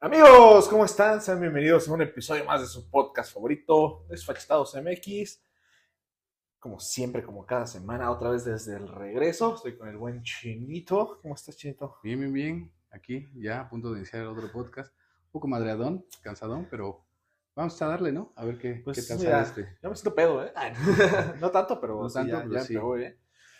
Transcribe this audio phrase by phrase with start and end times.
[0.00, 1.20] Amigos, ¿cómo están?
[1.20, 5.42] Sean bienvenidos a un episodio más de su podcast favorito, Desfachatados MX.
[6.60, 9.56] Como siempre, como cada semana, otra vez desde el regreso.
[9.56, 11.18] Estoy con el buen Chinito.
[11.20, 11.96] ¿Cómo estás, Chinito?
[12.04, 12.72] Bien, bien, bien.
[12.92, 14.92] Aquí ya a punto de iniciar otro podcast.
[15.26, 17.04] Un poco madreadón, cansadón, pero
[17.56, 18.32] vamos a darle, ¿no?
[18.36, 19.78] A ver qué, Pues qué tal mira, sale este.
[19.82, 20.52] Ya me siento pedo, ¿eh?
[21.40, 22.76] no tanto, pero No sí, tanto, ya, pero ya sí.
[23.02, 23.18] ¿eh?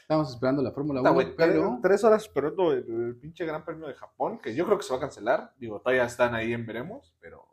[0.08, 3.62] Estamos esperando la Fórmula Puta, 1, güey, pero Tres horas esperando el, el pinche Gran
[3.62, 5.52] Premio de Japón, que yo creo que se va a cancelar.
[5.58, 7.46] Digo, todavía están ahí en veremos, pero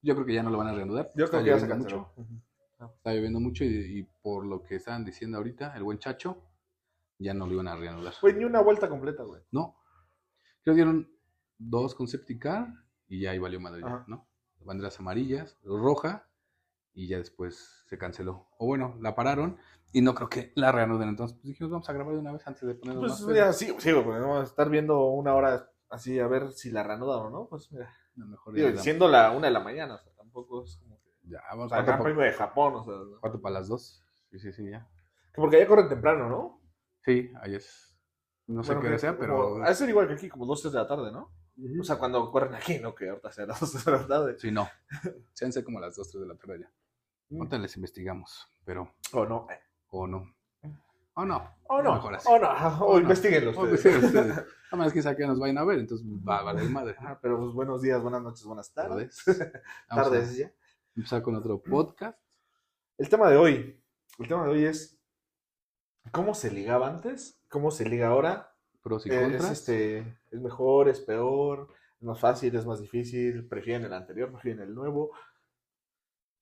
[0.00, 1.12] yo creo que ya no lo van a reanudar.
[1.14, 2.10] yo creo que ya se canceló.
[2.16, 2.94] mucho.
[2.96, 6.42] Está lloviendo mucho y, y por lo que estaban diciendo ahorita, el buen Chacho,
[7.18, 8.14] ya no lo iban a reanudar.
[8.14, 9.42] Fue ni una vuelta completa, güey.
[9.50, 9.76] No.
[10.62, 11.10] Creo que dieron
[11.58, 12.06] dos con
[12.40, 12.68] car
[13.06, 14.02] y ya ahí valió madre, ya.
[14.06, 14.26] ¿no?
[14.64, 16.26] Banderas amarillas, roja
[16.94, 18.48] y ya después se canceló.
[18.56, 19.58] O bueno, la pararon
[19.96, 21.08] y no creo que la reanuden.
[21.08, 23.52] Entonces pues, dijimos, vamos a grabar de una vez antes de ponernos Pues más mira,
[23.54, 27.20] sí, sí, güey, vamos a estar viendo una hora así a ver si la reanudan
[27.20, 27.48] o no.
[27.48, 28.84] Pues mira, A lo mejor digo, ya damos.
[28.84, 31.08] siendo la una de la mañana, o sea, tampoco es como que.
[31.22, 32.92] Ya, O vamos sea, cuatro, Gran Premio de Japón, o sea.
[32.92, 33.20] ¿no?
[33.20, 34.04] cuatro para las dos.
[34.30, 34.86] Sí, sí, sí, ya.
[35.32, 36.60] Que Porque allá corren temprano, ¿no?
[37.02, 37.96] Sí, ahí es.
[38.48, 39.64] No sé qué hora sea, pero.
[39.64, 41.32] Ha de ser igual que aquí, como 2, 3 de la tarde, ¿no?
[41.80, 44.38] O sea, cuando corren aquí, no que ahorita sea las 2 de la tarde.
[44.38, 44.68] Sí, no.
[45.32, 46.70] Sean ser como las 2, 3 de la tarde ya.
[47.30, 47.38] Mm.
[47.38, 48.94] Ahorita les investigamos, pero.
[49.14, 49.46] O no.
[49.90, 50.32] O no.
[51.14, 51.50] O no.
[51.68, 51.94] O no.
[51.94, 52.28] Mejor así.
[52.30, 52.46] O no.
[52.46, 53.00] ajá, O O no.
[53.00, 54.14] investiguen O ustedes.
[54.72, 56.96] A menos que sea que nos vayan a ver, entonces va a valer madre.
[56.98, 59.22] Ajá, pero pues buenos días, buenas noches, buenas tardes.
[59.88, 60.36] Tardes.
[60.36, 60.52] Ya.
[60.96, 62.18] empezar con otro podcast.
[62.98, 63.80] El tema de hoy.
[64.18, 64.98] El tema de hoy es.
[66.10, 67.40] ¿Cómo se ligaba antes?
[67.48, 68.52] ¿Cómo se liga ahora?
[68.82, 69.44] Pros y Eh, contras.
[69.44, 69.98] es, este,
[70.32, 71.68] es mejor, es peor,
[72.00, 75.12] es más fácil, es más difícil, prefieren el anterior, prefieren el nuevo.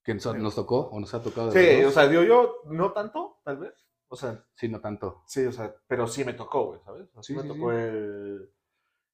[0.05, 1.51] Que nos, nos tocó o nos ha tocado.
[1.51, 3.73] Sí, o sea, digo yo, no tanto, tal vez.
[4.09, 5.25] O sea, Sí, no tanto.
[5.27, 7.09] sí, o sea, pero sí me tocó, güey, ¿sabes?
[7.09, 7.77] O sea, sí me sí, tocó sí.
[7.79, 8.51] el,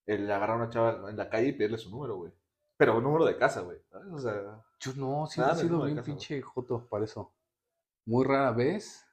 [0.07, 2.33] el agarrar a una chava en la calle y pedirle su número, güey.
[2.77, 3.79] Pero un número de casa, güey.
[4.13, 7.35] O sea, Yo no, sí he sido bien casa, pinche joto para eso.
[8.07, 9.07] Muy rara vez.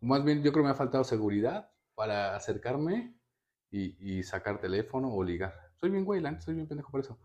[0.00, 3.14] Más bien, yo creo que me ha faltado seguridad para acercarme
[3.70, 5.54] y, y sacar teléfono o ligar.
[5.80, 7.18] Soy bien güey, soy bien pendejo por eso.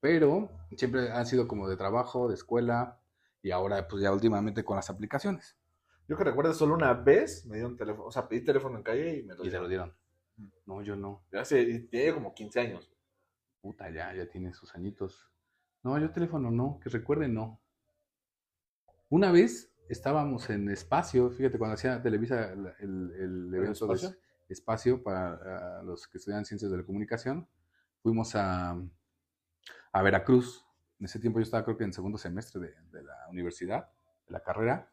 [0.00, 3.00] Pero siempre han sido como de trabajo, de escuela
[3.42, 5.56] y ahora, pues ya últimamente con las aplicaciones.
[6.08, 9.18] yo que recuerdo solo una vez me dieron teléfono, o sea, pedí teléfono en calle
[9.18, 9.68] y me lo Y te lo dieron.
[9.68, 9.94] dieron.
[10.66, 11.22] No, yo no.
[11.32, 12.90] Ya hace, tiene como 15 años.
[13.60, 15.30] Puta, ya, ya tiene sus añitos.
[15.82, 17.60] No, yo teléfono no, que recuerde no.
[19.10, 24.20] Una vez estábamos en espacio, fíjate, cuando hacía Televisa el, el- el evento de espacio?
[24.48, 27.48] espacio para ah, los que estudian ciencias de la comunicación,
[28.02, 28.76] fuimos a,
[29.92, 30.64] a Veracruz.
[30.98, 33.88] En ese tiempo yo estaba creo que en segundo semestre de, de la universidad,
[34.26, 34.92] de la carrera.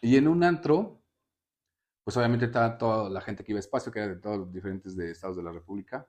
[0.00, 1.02] Y en un antro,
[2.04, 4.52] pues obviamente estaba toda la gente que iba a espacio, que era de todos los
[4.52, 6.08] diferentes de estados de la República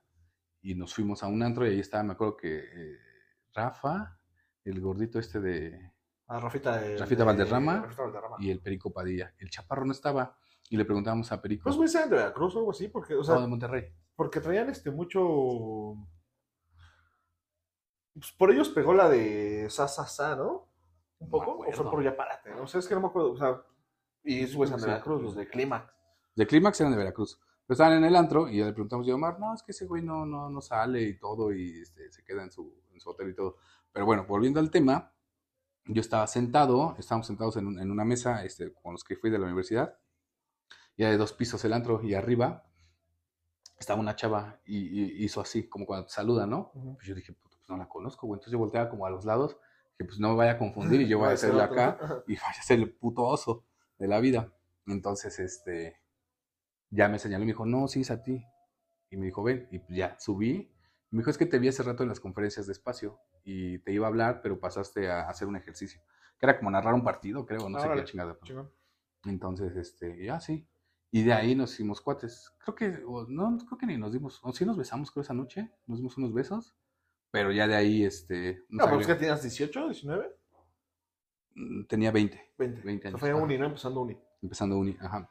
[0.61, 2.97] y nos fuimos a un antro y ahí estaba, me acuerdo que eh,
[3.53, 4.17] Rafa,
[4.63, 5.91] el gordito este de...
[6.27, 7.81] A Rafita de, Rafita de- Valderrama.
[7.81, 8.37] Rafita Valderrama.
[8.39, 9.33] y el Perico Padilla.
[9.37, 10.35] El chaparro no estaba
[10.69, 11.69] y le preguntábamos a Perico.
[11.75, 13.85] Pues sean de Veracruz o algo así, porque, o sea, no, de Monterrey.
[14.15, 15.95] porque traían este mucho.
[18.13, 20.67] Pues por ellos pegó la de Sa Sa Sa, ¿no?
[21.19, 21.59] Un poco.
[21.59, 22.63] o fue por Ya Párate, ¿no?
[22.63, 23.31] O sea, es que no me acuerdo.
[23.31, 23.61] O sea,
[24.23, 24.85] y güeyes son de Sí.
[24.89, 25.91] Veracruz, los de Clímax.
[26.35, 27.39] De Clímax eran de Veracruz.
[27.65, 29.71] Pero estaban en el antro y ya le preguntamos yo a Omar, no, es que
[29.71, 32.99] ese güey no, no, no sale y todo y este, se queda en su, en
[32.99, 33.55] su hotel y todo.
[33.91, 35.13] Pero bueno, volviendo al tema,
[35.85, 39.29] yo estaba sentado, estábamos sentados en, un- en una mesa este, con los que fui
[39.29, 39.97] de la universidad,
[40.97, 42.65] y de dos pisos el antro y arriba
[43.79, 46.71] estaba una chava y, y hizo así, como cuando te saluda, ¿no?
[46.95, 48.37] Pues yo dije, pues no la conozco, güey.
[48.37, 49.57] Entonces yo volteaba como a los lados,
[49.97, 51.61] que pues no me vaya a confundir y yo voy a vato.
[51.61, 53.65] acá y vaya a ser el puto oso
[53.97, 54.51] de la vida.
[54.85, 56.01] Entonces, este,
[56.89, 58.45] ya me señaló y me dijo, no, sí es a ti.
[59.09, 60.71] Y me dijo, ven, y pues ya subí.
[61.11, 63.93] Me dijo, es que te vi hace rato en las conferencias de espacio y te
[63.93, 66.01] iba a hablar, pero pasaste a hacer un ejercicio.
[66.39, 68.37] Que era como narrar un partido, creo, no sé qué chingada.
[68.43, 68.71] Chingón.
[69.25, 70.67] Entonces, este, ya sí.
[71.11, 72.51] Y de ahí nos hicimos cuates.
[72.57, 75.35] Creo que, o no, creo que ni nos dimos, o sí nos besamos, creo, esa
[75.35, 75.71] noche.
[75.85, 76.75] Nos dimos unos besos.
[77.33, 80.35] Pero ya de ahí, este, No, pues que tenías 18, 19,
[81.55, 82.81] mm, tenía 20, 20.
[82.83, 83.19] 20 O sea, años.
[83.19, 83.37] fue ajá.
[83.41, 83.65] uni, ¿no?
[83.65, 84.17] Empezando uni.
[84.43, 85.27] empezando uni, ajá.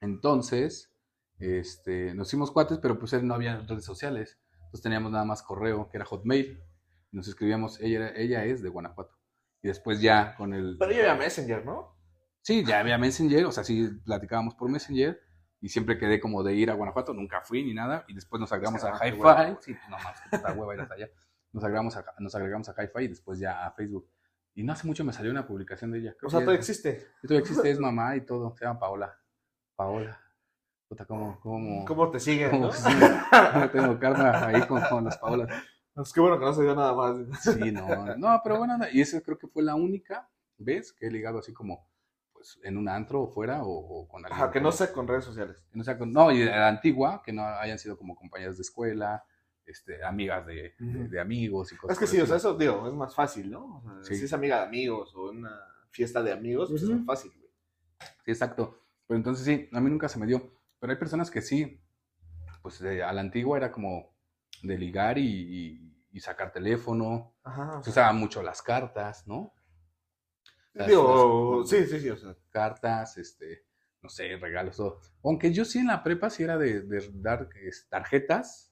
[0.00, 0.94] Entonces,
[1.40, 4.38] este, nos hicimos cuates, pero pues él no había redes sociales.
[4.56, 6.62] Entonces teníamos nada más correo, que era Hotmail.
[7.10, 9.18] Nos escribíamos, ella, era- ella es de Guanajuato.
[9.62, 10.76] Y después ya con el...
[10.78, 11.96] Pero yo había Messenger, ¿no?
[12.42, 15.20] Sí, ya había Messenger, o sea, sí platicábamos por Messenger.
[15.60, 18.04] Y siempre quedé como de ir a Guanajuato, nunca fui ni nada.
[18.08, 19.56] Y después nos agregamos Es a Hi-Fi.
[19.60, 21.08] Sí, pues no más, puta hueva ir hasta allá.
[21.52, 24.08] Nos agregamos, a, nos agregamos a Hi-Fi y después ya a Facebook.
[24.54, 26.14] Y no hace mucho me salió una publicación de ella.
[26.18, 27.06] Creo O sea, todavía existe.
[27.22, 28.54] todavía existe, es mamá y todo.
[28.56, 29.18] Se llama Paola.
[29.76, 30.18] Paola.
[30.88, 32.72] Puta, ¿cómo, cómo, ¿Cómo te siguen, cómo- no?
[32.72, 32.90] sí,
[33.72, 35.48] tengo karma ahí con, con las Paolas?
[35.96, 37.16] Es que bueno que no se dio nada más.
[37.42, 40.28] Sí, no, no, pero bueno, y esa creo que fue la única
[40.58, 41.88] vez que he ligado así como
[42.32, 44.40] pues en un antro o fuera o, o con alguien.
[44.42, 45.62] Ajá, que no sea con redes sociales.
[45.70, 48.62] que no sea con- no, y la antigua, que no hayan sido como compañeras de
[48.62, 49.24] escuela,
[49.66, 51.08] este, amigas de, de- Ujú.
[51.10, 53.78] de amigos y cosas Es que sí, o sea, eso, digo, es más fácil, ¿no?
[53.78, 54.16] O sea, Sí.
[54.16, 55.60] Si es amiga de amigos o una
[55.90, 57.50] fiesta de amigos, pues es más fácil, güey.
[58.24, 58.78] Sí, exacto.
[59.06, 60.52] Pero entonces sí, a mí nunca se me dio.
[60.80, 61.80] Pero hay personas que sí,
[62.62, 64.14] pues de- a la antigua era como
[64.62, 67.34] de ligar y, y- y sacar teléfono.
[67.44, 67.78] Ajá.
[67.78, 69.52] o Se usaban mucho las cartas, ¿no?
[70.74, 72.34] Las- digo, las- sí, sí, sí, o sea.
[72.50, 73.66] cartas, este,
[74.00, 75.00] no sé, regalos, todo.
[75.24, 78.71] Aunque yo sí en la prepa sí era de, de dar es, tarjetas,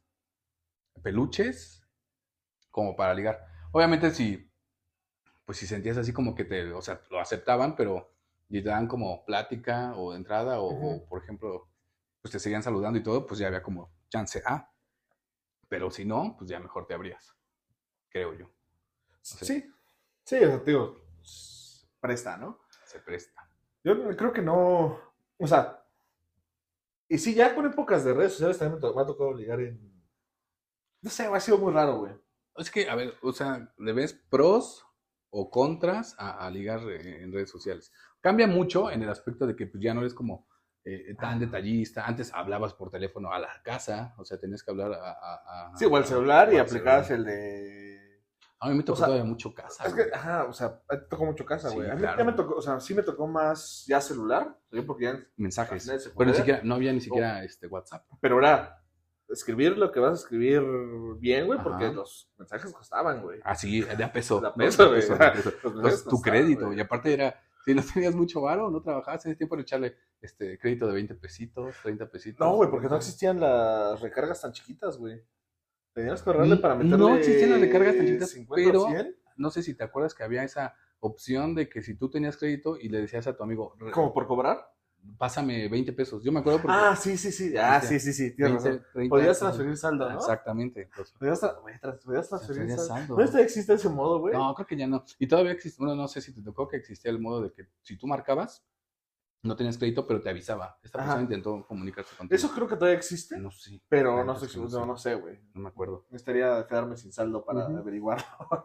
[1.02, 1.82] peluches,
[2.70, 3.47] como para ligar.
[3.73, 4.50] Obviamente si,
[5.44, 8.12] pues si sentías así como que te, o sea, lo aceptaban, pero
[8.49, 11.69] y te daban como plática o entrada, o, por ejemplo,
[12.20, 14.73] pues te seguían saludando y todo, pues ya había como chance A.
[15.69, 17.37] Pero si no, pues ya mejor te abrías,
[18.11, 18.50] creo yo.
[19.23, 19.44] sé.
[19.44, 19.73] Sí,
[20.25, 20.64] sí, o sea,
[21.23, 22.61] s- presta, ¿no?
[22.87, 23.49] Se presta.
[23.85, 24.99] Yo creo que no,
[25.38, 25.85] o sea,
[27.08, 29.61] y sí, ya con épocas de redes sociales también me, to- me ha tocado ligar
[29.61, 30.00] en,
[31.02, 32.12] no sé, ha sido muy raro, güey.
[32.56, 34.85] Es que, a ver, o sea, ¿le ves pros
[35.31, 37.93] o contras a, a ligar eh, en redes sociales?
[38.20, 40.47] Cambia mucho en el aspecto de que pues, ya no eres como
[40.85, 42.05] eh, tan detallista.
[42.06, 45.11] Antes hablabas por teléfono a la casa, o sea, tenías que hablar a...
[45.12, 48.00] a- a- Sí, o el celular y al aplicabas el de...
[48.62, 49.85] A mí me tocó o sea, todavía mucho casa.
[49.87, 50.12] Es que, güey.
[50.12, 51.88] ajá, o sea, te tocó mucho casa, Sí, güey.
[51.88, 52.19] a mí claro.
[52.19, 55.88] ya me tocó, o sea, sí me tocó más ya celular, yo porque ya, Mensajes.
[55.88, 58.05] en Pero ni siquiera, no había ni siquiera este, WhatsApp.
[58.20, 58.80] pero era
[59.31, 60.62] escribir lo que vas a escribir
[61.19, 61.94] bien, güey, porque Ajá.
[61.94, 63.41] los mensajes costaban, güey.
[63.44, 64.41] Así, de a peso.
[64.41, 64.56] De a ¿no?
[64.56, 65.03] peso, güey.
[65.06, 66.73] Pues, mensajes tu crédito.
[66.73, 69.97] Y aparte era, si no tenías mucho varo, no trabajabas en ese tiempo, de echarle
[70.21, 72.41] este, crédito de 20 pesitos, 30 pesitos.
[72.47, 75.23] No, güey, porque no existían las recargas tan chiquitas, güey.
[75.93, 79.17] Tenías que ahorrarle para no meterle existían las recargas tan chiquitas, 50 o pero- 100,
[79.37, 82.77] no sé si te acuerdas que había esa opción de que si tú tenías crédito
[82.79, 84.71] y le decías a tu amigo, "Re- como por cobrar.
[85.19, 86.23] Pásame 20 pesos.
[86.25, 87.56] Yo me acuerdo porque Ah, sí, sí, sí.
[87.56, 88.35] Ah, sí, sí, sí.
[88.35, 88.93] Tienes 20, razón.
[88.93, 90.17] 30 Podías transferir saldo, ¿no?
[90.19, 90.91] Exactamente.
[90.94, 92.85] pues, Podías, tra- trans- podías transferir saldo.
[92.87, 93.17] saldo.
[93.17, 94.35] ¿No existe ese modo, güey?
[94.35, 95.05] No, creo que ya no.
[95.19, 97.67] Y todavía existe, bueno, no sé si te tocó que existía el modo de que
[97.82, 98.64] si tú marcabas,
[99.43, 100.79] no tenías crédito, pero te avisaba.
[100.82, 101.06] Esta Ajá.
[101.08, 102.37] persona intentó comunicarse contigo.
[102.37, 104.32] Eso creo que todavía existe, No sé, pero no, que no
[104.64, 104.87] no, sé.
[104.87, 105.41] no sé, güey.
[105.55, 106.05] no me acuerdo.
[106.11, 107.79] Necesitaría quedarme sin saldo para Ujú.
[107.79, 108.25] averiguarlo.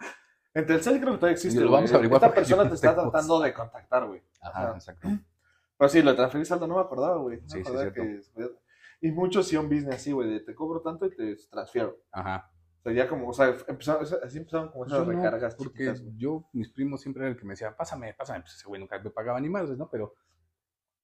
[0.54, 2.96] En Telcel creo que todavía existe, Y lo vamos a averiguar Esta persona te está
[2.96, 4.22] tratando de contactar, güey.
[4.40, 4.76] Ajá, Ajá.
[4.76, 5.10] exacto.
[5.78, 7.42] Pero sí, lo de transferir saldo no me acordaba, güey.
[7.42, 7.94] No Sí, sí, cierto.
[7.94, 8.22] que
[9.02, 11.98] Y muchos sí un business así, güey, de te cobro tanto y te transfiero.
[12.12, 12.50] Ajá.
[12.80, 16.04] O sea, ya como, o sea, empezaron, así empezaron como esas no, recargas porque chiquitas,
[16.18, 18.42] yo, mis primos siempre era el que me decía, pásame, pásame.
[18.42, 19.90] Pues ese güey nunca me pagaba ni madres, ¿no?
[19.90, 20.14] Pero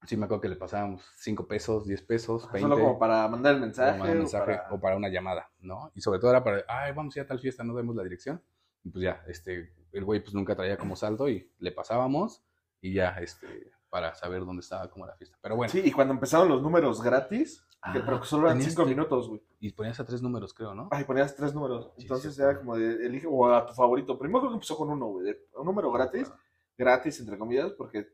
[0.06, 2.62] sí me acuerdo que le pasábamos 5 pesos, 10 pesos, 20.
[2.62, 3.98] Solo como para mandar el o mensaje.
[4.00, 5.92] mandar o mensaje para- o para una llamada, ¿no?
[5.96, 8.42] Y sobre todo era para, ay, vamos ya a tal fiesta, no vemos la dirección.
[8.84, 12.44] Y pues ya, este, el güey pues nunca traía como saldo y le pasábamos
[12.80, 15.38] y ya, este, para saber dónde estaba como la fiesta.
[15.42, 18.58] Pero bueno, Sí, y cuando empezaron los números gratis, que, Ah, pero que solo eran
[18.58, 19.44] tenías 5 que- minutos, güey.
[19.60, 20.88] y ponías a tres números, creo, ¿no?
[20.92, 21.92] Ay, ponías tres números.
[21.98, 24.18] Sí, Entonces era como de, elige o a tu favorito.
[24.18, 25.36] Primero creo que empezó con uno, güey.
[25.56, 26.32] Un número gratis,
[26.78, 28.08] gratis, entre comillas, porque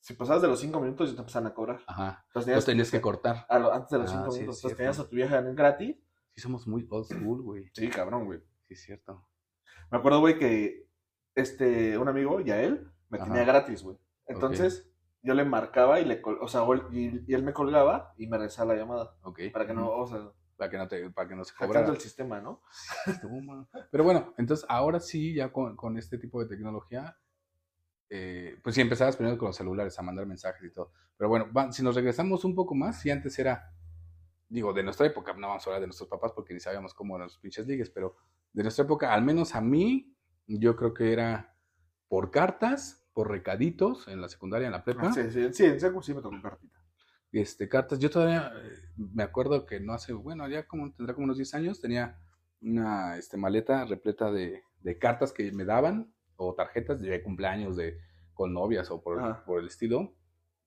[0.00, 1.80] si pasabas de los 5 minutos ya te empezaban a cobrar.
[1.86, 2.24] Ajá.
[2.28, 3.46] Entonces tenías que cortar.
[3.48, 4.58] a lo- antes de los Ah, 5 sí, minutos.
[4.58, 5.96] es Entonces tenías a tu vieja en gratis.
[6.34, 7.70] Sí, somos muy old school, güey.
[7.74, 8.40] Sí, cabrón, güey.
[8.66, 9.24] Sí, es cierto.
[9.90, 10.88] Me acuerdo, güey, que
[11.34, 13.26] este, un amigo, Yael, me Ajá.
[13.26, 13.98] tenía gratis, güey.
[14.26, 14.90] Entonces,
[15.22, 18.74] yo le marcaba y le o sea, y, y él me colgaba y me regresaba
[18.74, 19.16] la llamada.
[19.22, 19.40] Ok.
[19.52, 20.18] Para que no, o sea,
[20.56, 21.88] Para que no, te, para que no se cobrara.
[21.88, 22.62] el sistema, ¿no?
[23.90, 27.16] Pero bueno, entonces ahora sí, ya con, con este tipo de tecnología,
[28.10, 30.92] eh, pues sí empezabas primero con los celulares a mandar mensajes y todo.
[31.16, 33.72] Pero bueno, va- si nos regresamos un poco más, si antes era,
[34.48, 37.16] digo, de nuestra época, no vamos a hablar de nuestros papás porque ni sabíamos cómo
[37.16, 38.16] eran los pinches ligues, pero
[38.52, 40.14] de nuestra época, al menos a mí,
[40.46, 41.56] yo creo que era
[42.08, 45.12] por cartas, por recaditos en la secundaria, en la prepa.
[45.12, 46.78] Sí, sí, sí, en seco sí me tocó cartita.
[47.32, 47.98] este, cartas.
[47.98, 51.54] Yo todavía eh, me acuerdo que no hace, bueno, ya como tendrá como unos 10
[51.54, 52.18] años, tenía
[52.60, 57.98] una este, maleta repleta de, de cartas que me daban o tarjetas de cumpleaños de
[58.34, 60.14] con novias o por, por el estilo.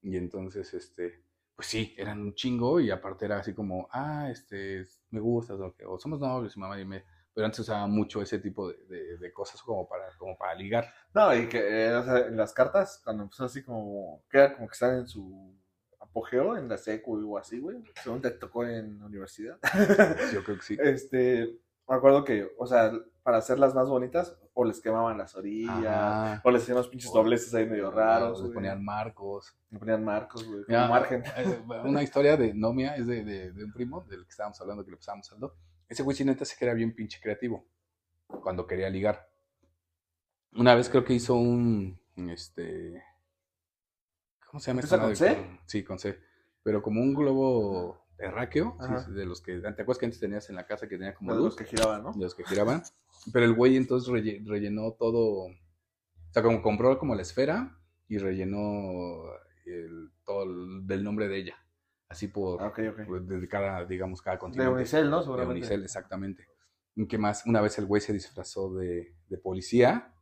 [0.01, 1.23] Y entonces, este,
[1.55, 5.75] pues sí, eran un chingo y aparte era así como, ah, este, me gustas o,
[5.87, 7.03] o somos novios y mamá y me...
[7.35, 10.87] Pero antes usaba mucho ese tipo de, de- de cosas como para, como para ligar.
[11.13, 14.67] No, y que eh, o sea, en las cartas, cuando empezó así como, queda como
[14.67, 15.53] que están en su
[15.99, 17.83] apogeo, en la secu o así, güey.
[18.03, 19.57] Según te tocó en la universidad.
[20.33, 20.77] Yo creo que sí.
[20.81, 25.75] este, me acuerdo que, o sea, para hacerlas más bonitas, o les quemaban las orillas,
[25.85, 26.41] Ajá.
[26.45, 28.53] o les hacían unos pinches dobleces ahí medio raros, Les güey.
[28.53, 29.53] ponían marcos.
[29.69, 31.23] Le ponían marcos, güey, como margen.
[31.35, 34.61] eh, Una historia de no mía, es de, de- de un primo del que estábamos
[34.61, 35.53] hablando, que le pasábamos saldo.
[35.89, 37.65] Ese güey, sí, neta, se que era bien pinche creativo.
[38.41, 39.29] cuando quería ligar.
[40.53, 43.03] Una vez creo que hizo un, este,
[44.47, 45.15] ¿cómo se llama ¿Empieza esta con?
[45.15, 45.59] C?
[45.65, 46.19] Sí, con C.
[46.63, 50.55] Pero como un globo terráqueo, sí, de los que, ¿te acuerdas que antes tenías en
[50.55, 51.45] la casa que tenía como De luz?
[51.47, 52.13] los que giraban, ¿no?
[52.13, 52.81] de los que giraban.
[53.33, 55.45] Pero el güey entonces relle- rellenó todo.
[55.47, 57.77] O sea, como compró como la esfera
[58.07, 59.23] y rellenó
[59.65, 61.55] el, todo el, del nombre de ella.
[62.15, 62.63] Así por.
[62.63, 62.99] Ah, ok, ok.
[63.05, 64.71] pues, de cada, digamos, cada De continente.
[64.73, 65.17] Unicel, ¿no?
[65.17, 65.59] De Seguramente.
[65.59, 66.47] Unicel, exactamente.
[66.95, 67.45] ¿Y qué más?
[67.45, 70.15] Una vez el güey se disfrazó de, de policía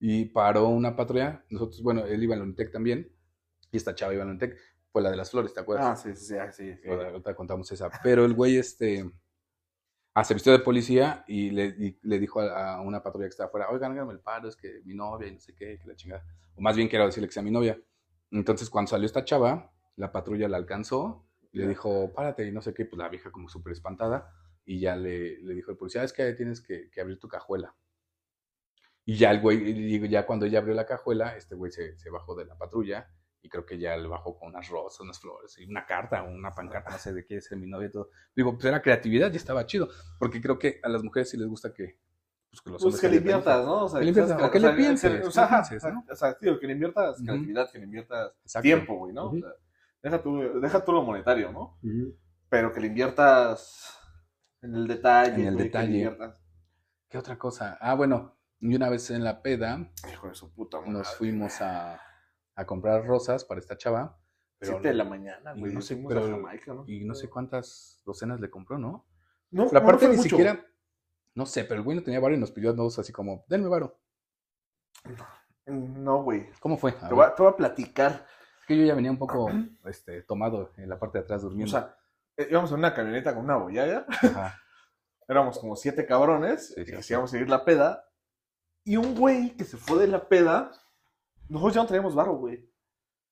[0.00, 1.44] y paró una patrulla.
[1.50, 3.12] Nosotros, bueno, él iba en la Unitec también.
[3.70, 4.58] Y esta chava iba en la Unitec.
[4.90, 5.86] Fue la de las flores, ¿te acuerdas?
[5.86, 6.34] Ah, sí, sí, sí.
[6.36, 7.88] ah, sí, ahorita contamos esa.
[8.02, 9.08] Pero el güey, este.
[10.14, 13.30] Ah, se vistió de policía y le, y le dijo a, a una patrulla que
[13.30, 15.86] estaba afuera: Oigan, háganme el paro, es que mi novia y no sé qué, que
[15.86, 16.24] la chingada.
[16.56, 17.80] O más bien quiero decirle que sea mi novia.
[18.32, 22.60] Entonces, cuando salió esta chava, la patrulla la alcanzó y le dijo: Párate y no
[22.62, 22.84] sé qué.
[22.84, 24.30] Pues la vieja, como súper espantada.
[24.64, 27.28] Y ya le, le dijo el policía: "Ah, Es que tienes que, que abrir tu
[27.28, 27.74] cajuela.
[29.04, 32.34] Y ya el güey, ya cuando ella abrió la cajuela, este güey se, se bajó
[32.34, 33.10] de la patrulla
[33.42, 36.50] y creo que ya le bajó con unas rosas, unas flores y una carta, una
[36.54, 38.08] pancarta, no sé de qué ser mi novia y todo.
[38.34, 41.46] Digo, pues era creatividad y estaba chido, porque creo que a las mujeres sí les
[41.46, 41.98] gusta que,
[42.48, 43.84] pues que los Pues que le inviertas, ¿no?
[43.84, 45.76] O sea, Que le inviertas, o que le pienses, que- O sea, le ajá, pienses,
[45.76, 46.04] o sea, ¿no?
[46.10, 48.62] o sea, tío, que le inviertas creatividad, que le inviertas Exacto.
[48.62, 49.26] tiempo, güey, ¿no?
[49.26, 49.36] Ujú.
[49.36, 49.50] O sea,
[50.04, 51.78] deja tú, deja tú lo monetario, ¿no?
[52.48, 53.98] Pero que le inviertas
[54.62, 55.40] en el detalle.
[55.42, 55.98] En el güey, que le detalle.
[55.98, 56.40] inviertas-
[57.08, 57.76] ¿Qué otra cosa?
[57.80, 60.92] Ah, bueno, y una vez en la peda Hijo de su puta madre.
[60.92, 62.00] nos fuimos a,
[62.54, 64.18] a comprar rosas para esta chava,
[64.58, 65.72] pero, Siete de la mañana, y güey.
[65.72, 66.84] no Nos sé, pero- a Jamaica, ¿no?
[66.86, 69.06] y no sé cuántas docenas le compró, ¿no?
[69.50, 70.28] No, no aparte fue ni mucho.
[70.30, 70.64] siquiera,
[71.34, 73.68] no sé, pero el güey no tenía varo y nos pidió dos así como, denme
[73.68, 73.98] varo.
[75.66, 76.48] No, güey.
[76.60, 76.92] ¿Cómo fue?
[77.00, 78.26] A Te voy, a, te voy a platicar.
[78.64, 79.50] Es que yo ya venía un poco
[79.84, 81.70] este, tomado en la parte de atrás O durmiendo.
[81.70, 81.94] sea,
[82.38, 84.06] eh, íbamos en una camioneta con una bollaya.
[84.08, 84.58] Ajá.
[85.28, 86.68] Éramos como siete cabrones.
[86.68, 87.12] Sí, sí, que sí.
[87.12, 88.08] íbamos a seguir la peda.
[88.84, 90.70] Y un güey que se fue de la peda.
[91.48, 92.66] Nosotros ya no teníamos barro, güey.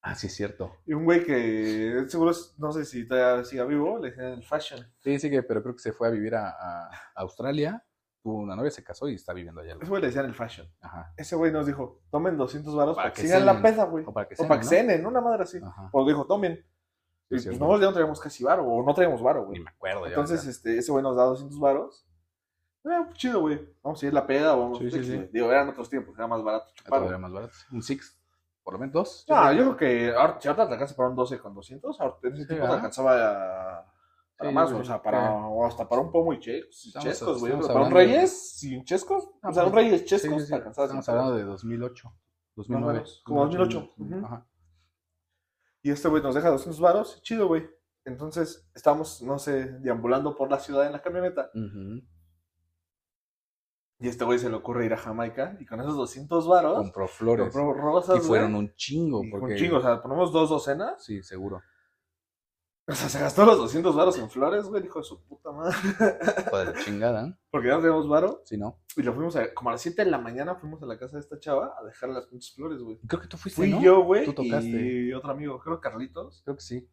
[0.03, 0.75] Ah, sí, es cierto.
[0.85, 4.43] Y un güey que seguro, es- no sé si todavía siga vivo, le decían el
[4.43, 4.85] fashion.
[5.03, 7.83] Sí, sí, que, pero creo que se fue a vivir a, a Australia.
[8.23, 9.75] Tuvo una novia, se casó y está viviendo allá.
[9.81, 10.65] Ese güey le decían el fashion.
[10.81, 11.13] Ajá.
[11.17, 14.05] Ese güey nos dijo, tomen 200 varos Para para, que, sigan la peda, güey.
[14.07, 15.59] O para que O para que cenen, cenen, una madre así.
[15.59, 15.67] ¿no?
[15.67, 15.89] Ajá.
[15.91, 16.55] O dijo, tomen.
[16.55, 16.63] Sí,
[17.29, 19.59] Y pues nosotros ya no teníamos casi varo, o no traíamos varo, Ni güey.
[19.63, 20.09] me acuerdo ya.
[20.09, 20.51] Entonces, ahorita.
[20.51, 22.05] este, ese güey nos da 200 varos.
[22.85, 23.59] Eh, pues chido, güey.
[23.83, 25.29] Vamos a ir la peda o vamos Sí, a sí, sí.
[25.33, 26.99] Digo, eran otros tiempos, era más barato Ah, chupar.
[26.99, 27.53] todavía más barato.
[27.71, 28.17] Un Six,
[28.63, 29.25] por lo menos dos.
[29.27, 32.27] No, yo creo que ahora, si ahorita te alcanza para un 12 con 200, ahorita
[32.29, 32.75] en ese tiempo te ¿ah?
[32.75, 33.92] alcanzaba a-
[34.51, 37.53] para Sí, más, o sea, para, o hasta para un pomo y Estamos- chescos, güey.
[37.61, 41.09] Para un de- Reyes sin chescos, Ah, o sea, un pues, Reyes chescos alcanzaba Estamos
[41.09, 42.13] hablando de 2008,
[42.55, 42.93] 2009.
[42.93, 44.25] menos, como 2008, ujú.
[44.25, 44.47] Ajá.
[45.81, 47.67] Y este güey nos deja 200 varos, chido, güey.
[48.05, 51.49] Entonces, estamos, no sé, deambulando por la ciudad en la camioneta.
[53.99, 55.55] Y este güey se le ocurre ir a Jamaica.
[55.59, 57.43] Y con esos 200 varos, Compró flores.
[57.53, 59.21] compró rosas, y fueron un chingo.
[59.31, 59.53] Porque...
[59.53, 59.77] un chingo.
[59.77, 61.03] O sea, ponemos dos docenas.
[61.05, 61.61] Sí, seguro.
[62.87, 64.81] O sea, se gastó los 200 varos en flores, güey.
[64.83, 65.75] Dijo de su puta madre.
[66.47, 67.27] Hijo de la chingada.
[67.27, 67.33] ¿eh?
[67.49, 68.41] Porque ya no teníamos varo.
[68.43, 68.81] Sí, ¿no?
[68.97, 71.15] Y lo fuimos a, como a las 7 de la mañana, fuimos a la casa
[71.15, 72.99] de esta chava a dejarle las pinches flores, güey.
[73.07, 73.81] Creo que tú fuiste, Fui ¿no?
[73.81, 74.67] yo, güey, Tú tocaste.
[74.67, 76.41] y otro amigo, creo Carlitos.
[76.43, 76.89] Creo que sí.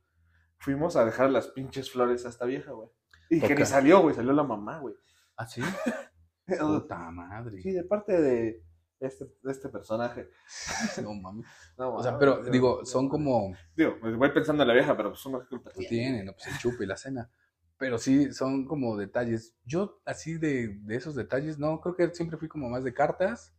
[0.59, 2.89] Fuimos a dejar las pinches flores a esta vieja, güey.
[3.29, 4.95] Y que ni salió, güey, salió la mamá, güey.
[5.37, 5.61] ¿Ah, sí?
[6.59, 7.61] Puta madre.
[7.63, 8.63] Sí, de parte de
[9.01, 10.31] este, de este personaje.
[11.03, 11.47] No mames.
[11.79, 13.55] No, O sea, pero no, digo, no, son como...
[13.75, 15.89] Digo, pues voy pensando en la vieja, pero pues uno culpa tiene.
[15.89, 16.33] tienen, ¿no?
[16.33, 17.31] Pues el chupe y la cena.
[17.79, 19.57] Pero sí, son como detalles.
[19.65, 23.55] Yo, así de, de esos detalles, no, creo que siempre fui como más de cartas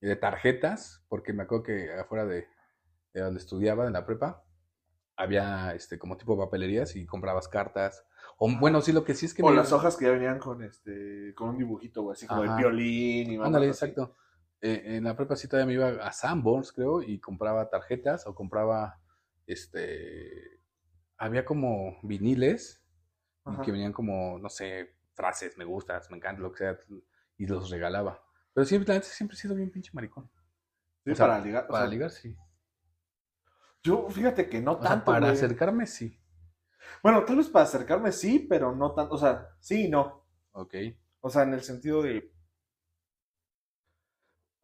[0.00, 2.46] y de tarjetas, porque me acuerdo que afuera de,
[3.12, 4.42] de donde estudiaba, en la prepa,
[5.16, 8.04] había este como tipo papelerías y comprabas cartas.
[8.38, 10.38] O bueno, sí, lo que sí es que O me- las hojas que ya venían
[10.38, 12.52] con este con un dibujito, güey, así como Ajá.
[12.54, 13.90] el violín y Ándale, mamadas así.
[13.92, 14.16] exacto.
[14.62, 18.34] Eh, en la prepa sí todavía me iba a Sanborns, creo, y compraba tarjetas o
[18.34, 19.00] compraba,
[19.46, 20.60] este,
[21.18, 22.84] había como viniles
[23.48, 23.62] y Ajá.
[23.62, 26.78] que venían como, no sé, frases, me gustas, me encanta, lo que sea,
[27.36, 28.24] y los regalaba.
[28.54, 30.30] Pero siempre, la siempre he sido bien pinche maricón.
[31.04, 31.66] Sí, O sea, para ligar.
[31.66, 32.36] Para sea, ligar, sí.
[33.82, 35.32] Yo, fíjate que no O sea, tanto, para güey.
[35.32, 36.18] acercarme, sí.
[37.02, 39.14] Bueno, tal vez para acercarme sí, pero no tanto.
[39.14, 40.24] O sea, sí y no.
[40.52, 40.74] Ok.
[41.20, 42.31] O sea, en el sentido de.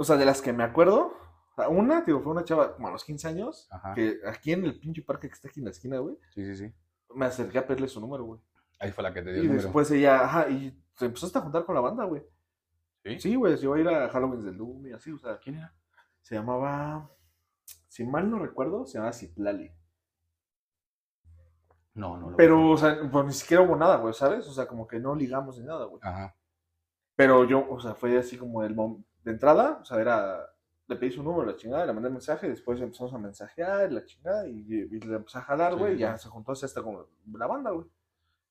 [0.00, 1.12] O sea, de las que me acuerdo.
[1.71, 3.67] una, digo, fue una chava como a los 15 años.
[3.71, 3.95] Ajá.
[3.95, 6.17] Que aquí en el pinche parque que está aquí en la esquina, güey.
[6.35, 6.73] Sí, sí, sí.
[7.14, 8.40] Me acerqué a pedirle su número, güey.
[8.78, 9.62] Ahí fue la que te dio Y el número.
[9.64, 12.23] después ella, ajá, y se empezó hasta a juntar con la banda, güey.
[13.05, 13.19] ¿Sí?
[13.21, 15.57] Sí, güey, se iba a ir a Halloween del Doom y así, o sea, ¿Quién
[15.57, 15.75] era?
[16.23, 17.11] se llamaba,
[17.88, 19.73] si mal no recuerdo, se llamaba Citlali.
[21.95, 24.47] No, no lo Pero, o sea, pues ni siquiera hubo nada, güey, ¿sabes?
[24.47, 26.00] O sea, como que no ligamos ni nada, güey.
[26.05, 26.37] Ajá.
[27.17, 30.50] Pero yo, o sea, fue así como el mom- de entrada, o sea, era,
[30.87, 34.49] le pedí su número, la chingada, le mandé mensaje, después empezamos a mensajear, la chingada,
[34.49, 36.00] y, y le empecé a jalar, Sí, güey, y sí.
[36.00, 37.87] ya se juntó así hasta como la banda, güey.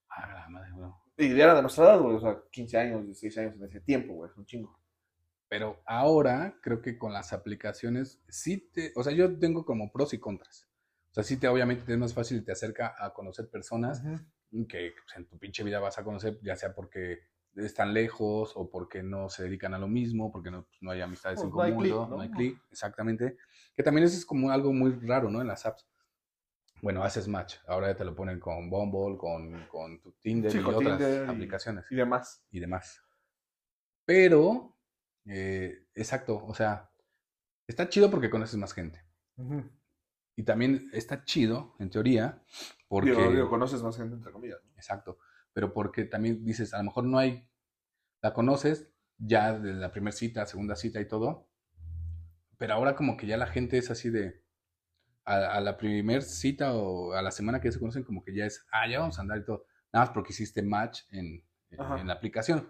[0.10, 0.90] Ah, la madre, güey.
[1.18, 3.82] Y ya era de nuestra edad, güey, o sea, 15 años, 16 años en ese
[3.82, 4.80] tiempo, güey, es un chingo.
[5.50, 10.14] Pero ahora creo que con las aplicaciones sí te, o sea, yo tengo como pros
[10.14, 10.68] y contras.
[11.10, 14.04] O sea, sí te obviamente te es más fácil y te acerca a conocer personas
[14.70, 17.20] que pues, en tu pinche vida vas a conocer, ya sea porque
[17.56, 21.02] están lejos o porque no se dedican a lo mismo, porque no, pues, no hay
[21.02, 22.08] amistades Pues, en común, click, ¿no?
[22.08, 22.20] ¿no?
[22.22, 23.38] Hay clic, exactamente.
[23.76, 25.42] Que también eso es como algo muy raro, ¿no?
[25.42, 25.88] En las apps.
[26.84, 30.60] Bueno, haces match, ahora ya te lo ponen con Bumble, con, con tu Tinder Sí,
[30.60, 32.46] y otras Tinder y- aplicaciones Y demás.
[32.52, 33.02] y demás.
[34.06, 34.78] Pero,
[35.26, 36.92] eh, exacto, o sea,
[37.66, 39.04] está chido porque conoces más gente.
[40.36, 42.44] Y también está chido, en teoría,
[42.88, 43.10] porque...
[43.12, 44.60] Digo, digo, conoces más gente, entre comillas.
[44.64, 44.72] ¿no?
[44.76, 45.18] Exacto,
[45.58, 47.50] pero porque también dices, a lo mejor no hay,
[48.22, 51.48] la conoces ya de la primera cita, segunda cita y todo,
[52.60, 54.44] pero ahora como que ya la gente es así de,
[55.26, 58.36] a, a la primera cita o a la semana que ya se conocen, como que
[58.36, 61.44] ya es, ah, ya vamos a andar y todo, nada más porque hiciste match en,
[61.72, 62.70] en- en la aplicación.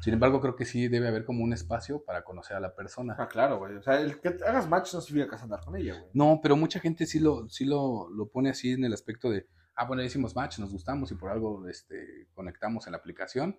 [0.00, 3.16] Sin embargo, creo que sí debe haber como un espacio para conocer a la persona.
[3.18, 3.74] Ah, claro, güey.
[3.74, 6.12] O sea, el que hagas match no significa que vas a andar con ella, güey.
[6.14, 9.48] No, pero mucha gente sí lo, sí lo, lo pone así en el aspecto de,
[9.78, 13.58] ah, bueno, hicimos match, nos gustamos y por algo este, conectamos en la aplicación.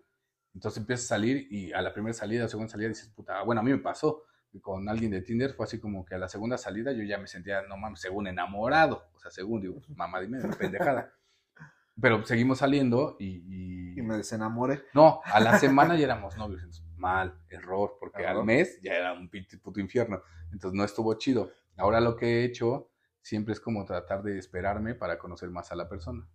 [0.54, 3.62] Entonces empiezas a salir y a la primera salida o segunda salida dices, puta, bueno,
[3.62, 4.24] a mí me pasó
[4.62, 7.28] con alguien de Tinder, fue así como que a la segunda salida yo ya me
[7.28, 9.04] sentía, no mames, según enamorado.
[9.14, 11.14] O sea, según, digo, pues, mamá, dime, pendejada.
[12.02, 14.84] Pero seguimos saliendo y, y- Y me desenamoré.
[14.94, 16.62] No, a la semana ya éramos novios.
[16.62, 18.38] Entonces, mal, error, porque Error.
[18.40, 19.30] al mes ya era un
[19.62, 20.22] puto infierno.
[20.52, 21.52] Entonces no estuvo chido.
[21.78, 22.90] Ahora lo que he hecho
[23.22, 26.28] siempre es como tratar de esperarme para conocer más a la persona.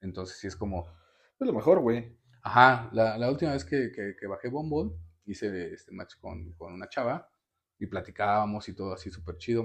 [0.00, 0.86] Entonces sí es como,
[1.40, 2.18] Es lo mejor, güey.
[2.42, 6.72] ajá, la, la última vez que, que, que bajé Bumble, hice este match con, con
[6.72, 7.28] una chava
[7.78, 9.64] y platicábamos y todo así súper chido.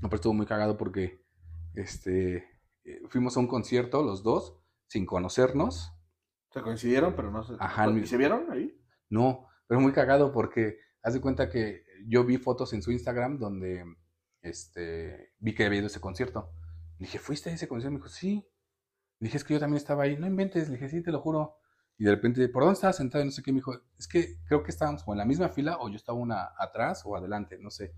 [0.00, 1.24] No, pero estuvo muy cagado porque
[1.74, 2.36] este,
[2.84, 5.92] eh, fuimos a un concierto los dos sin conocernos.
[6.50, 7.54] Se coincidieron, pero no se.
[7.58, 8.78] Ajá, ¿Y se vieron ahí?
[9.08, 13.38] No, pero muy cagado porque haz de cuenta que yo vi fotos en su Instagram
[13.38, 13.84] donde
[14.42, 16.50] este, vi que había ido a ese concierto.
[16.98, 17.92] Le dije, ¿fuiste a ese concierto?
[17.92, 18.46] Me dijo, sí.
[19.18, 20.16] Le dije, es que yo también estaba ahí.
[20.16, 20.68] No inventes.
[20.68, 21.56] Le dije, sí, te lo juro.
[21.98, 23.22] Y de repente, ¿por dónde estabas sentado?
[23.22, 23.52] Y no sé qué.
[23.52, 26.18] Me dijo, es que creo que estábamos o en la misma fila o yo estaba
[26.18, 27.94] una atrás o adelante, no sé.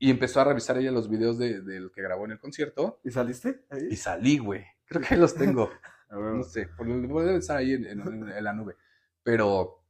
[0.00, 3.00] Y empezó a revisar ella los videos de- del que grabó en el concierto.
[3.04, 3.64] ¿Y saliste?
[3.70, 3.88] Ahí.
[3.90, 4.64] Y salí, güey.
[4.86, 5.70] Creo que los tengo.
[6.10, 8.76] No sé, por- deben estar ahí en- en- en la nube.
[9.22, 9.84] Pero,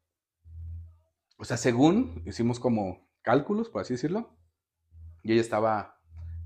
[1.36, 4.36] o sea, según hicimos como cálculos, por así decirlo,
[5.28, 6.00] y ella estaba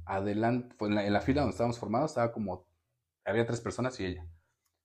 [0.05, 2.67] adelante, pues, en la, en la fila donde estábamos formados, estaba como,
[3.25, 4.25] había tres personas y ella.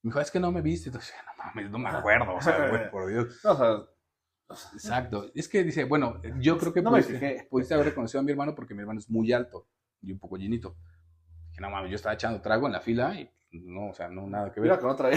[0.03, 0.89] Me dijo, es que no me viste.
[0.89, 3.39] Entonces, no mames, no me acuerdo, o sea, güey, por Dios.
[3.43, 5.31] No, o sea, Exacto.
[5.33, 8.53] Es que dice, bueno, yo creo que No pudiste, pudiste haber reconocido a mi hermano
[8.53, 9.67] porque mi hermano es muy alto
[9.99, 10.77] y un poco llenito.
[11.49, 14.27] Dije, no mames, yo estaba echando trago en la fila y no, o sea, no,
[14.27, 14.69] nada que ver.
[14.69, 15.09] mira con otra.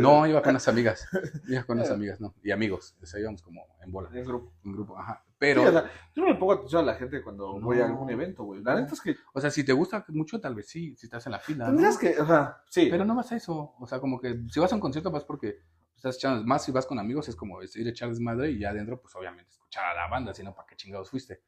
[0.00, 1.08] No, iba con unas amigas.
[1.48, 2.34] Iba con unas amigas, no.
[2.42, 2.96] Y amigos.
[3.02, 4.10] O sea, íbamos como en bola.
[4.12, 4.52] En grupo.
[4.64, 5.24] En grupo, ajá.
[5.38, 7.92] Pero, yo no le pongo atención a la gente cuando voy a No.
[7.94, 8.62] algún evento, güey.
[8.62, 11.26] La neta es que o sea, si te gusta mucho, tal vez sí, si estás
[11.26, 11.64] en la fila.
[11.66, 11.70] ¿no?
[11.72, 12.88] tendrías que, o sea, sí.
[12.90, 13.74] Pero no vas a eso.
[13.78, 15.58] O sea, como que si vas a un concierto vas porque
[15.94, 16.44] estás echando.
[16.44, 19.14] Más si vas con amigos, es como ir a echar desmadre y ya adentro, pues
[19.16, 21.42] obviamente escuchar a la banda, sino para qué chingados fuiste.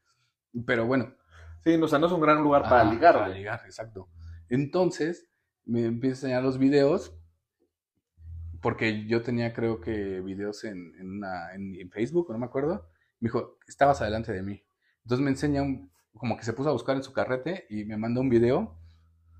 [0.67, 1.13] Pero bueno,
[1.65, 3.39] Sí, no, o sea, no es un gran lugar para Ajá, ligar, Para güey.
[3.39, 4.09] ligar, exacto.
[4.49, 5.29] Entonces,
[5.67, 7.15] me empieza a enseñar los videos,
[8.63, 12.89] porque yo tenía, creo que, videos en, en, una, en, en Facebook, no me acuerdo.
[13.21, 14.63] Me dijo, estabas adelante de mí.
[15.03, 17.97] Entonces me enseña, un- como que se puso a buscar en su carrete y me
[17.97, 18.79] manda un video.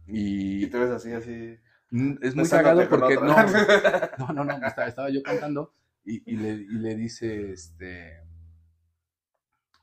[0.07, 1.57] Y Y te ves así, así.
[1.91, 3.17] mm, es muy cagado porque
[4.19, 8.21] no, no, no, no, estaba, estaba yo cantando y, y le, y le dice, este,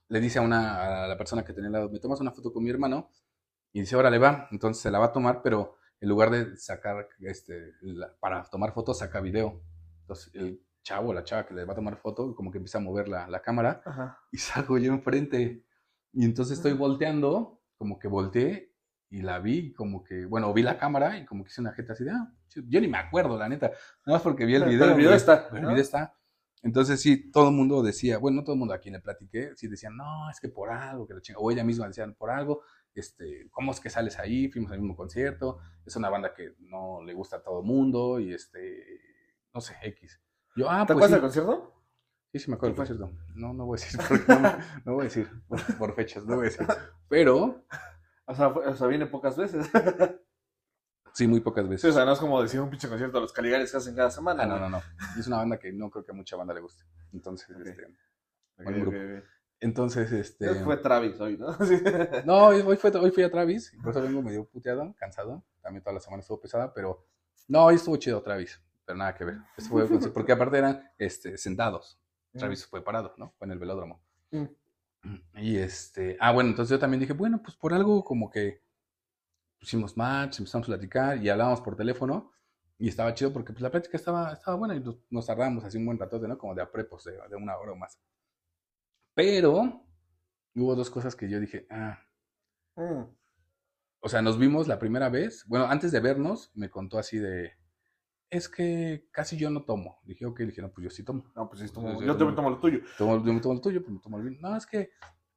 [0.10, 2.54] le dice a una, a la persona que tenía al lado, me tomas una foto
[2.54, 3.10] con mi hermano
[3.74, 7.08] y dice, órale va, entonces se la va a tomar, pero en lugar de sacar,
[7.22, 9.62] este, la- para tomar fotos, saca video.
[10.02, 12.82] Entonces el chavo, la chava que le va a tomar foto, como que empieza a
[12.82, 14.20] mover la, la cámara Ajá.
[14.32, 14.38] y
[14.68, 15.64] salgo yo enfrente.
[16.12, 18.74] Y entonces estoy volteando, como que volteé
[19.10, 21.94] y la vi, como que, bueno, vi la cámara y como que hice una jeta
[21.94, 22.34] así de, ah,
[22.68, 23.68] yo ni me acuerdo, la neta.
[24.06, 24.90] Nada más porque vi el Pero video.
[24.90, 25.70] el video está, Pero el ¿no?
[25.70, 26.14] video está.
[26.64, 29.52] Entonces sí, todo el mundo decía, bueno, no todo el mundo a quien le platiqué,
[29.56, 32.30] sí decían, no, es que por algo, que la chinga, o ella misma decían, por
[32.30, 32.62] algo,
[33.00, 34.50] este, ¿cómo es que sales ahí?
[34.50, 38.20] Fuimos al mismo concierto, es una banda que no le gusta a todo el mundo
[38.20, 39.00] y este,
[39.54, 40.22] no sé, X.
[40.56, 41.14] Yo, ah, ¿Te pues acuerdas sí.
[41.14, 41.70] del concierto?
[42.32, 43.12] Sí, sí me acuerdo, ¿Qué por cierto.
[43.36, 46.36] No, no voy a decir, no, me- no voy a decir por, por fechas, no
[46.36, 46.66] voy a decir.
[47.10, 47.64] Pero,
[48.26, 49.70] O sea, fue- o sea, viene pocas veces.
[51.14, 51.94] Sí, muy pocas Sí, o veces.
[51.94, 54.44] sea, no es como decir un pinche concierto de los Caligaris que hacen cada semana.
[54.44, 54.82] Ah, no, no, no.
[55.20, 56.86] Es una banda que no creo que a mucha banda le guste.
[57.12, 57.68] Entonces, Ok.
[57.68, 58.98] este, Ok, buen ok, grupo.
[58.98, 59.24] ok.
[59.64, 60.54] Entonces, este.
[60.64, 61.48] Fue Travis hoy, ¿no?
[62.26, 65.44] No, hoy, fue, hoy fui a Travis, y por eso vengo medio puteado, cansado.
[65.62, 67.06] También toda la semana estuvo pesada, pero
[67.48, 69.38] no, hoy estuvo chido Travis, pero nada que ver.
[69.58, 72.00] Esto fue- porque aparte eran este, sentados.
[72.34, 73.32] Travis fue parado, ¿no?
[73.38, 74.02] Fue en el velódromo.
[74.32, 74.46] Mm.
[75.36, 78.64] Y este, ah, bueno, entonces yo también dije, bueno, pues por algo como que
[79.60, 82.32] pusimos match, empezamos a platicar y hablábamos por teléfono
[82.78, 85.86] y estaba chido porque pues la plática estaba, estaba buena y nos, nos así un
[85.86, 86.38] buen ratote, ¿no?
[86.38, 87.98] Como de aprepos, de, de una hora o más.
[89.14, 89.86] Pero
[90.56, 92.00] hubo dos cosas que yo dije, ah,
[92.76, 93.04] Mm.
[94.00, 95.46] o sea, nos vimos la primera vez.
[95.48, 97.54] Bueno, antes de vernos, me contó así de.
[98.32, 100.00] Es que casi yo no tomo.
[100.06, 101.24] Dije, ok, dije, no, pues yo sí tomo.
[101.36, 102.80] No, pues sí, tomo- Entonces, yo yo también tomo- tomo lo tuyo.
[102.98, 104.38] Tomo, yo me tomo el tuyo, pues me tomo el vino.
[104.42, 104.90] No, es que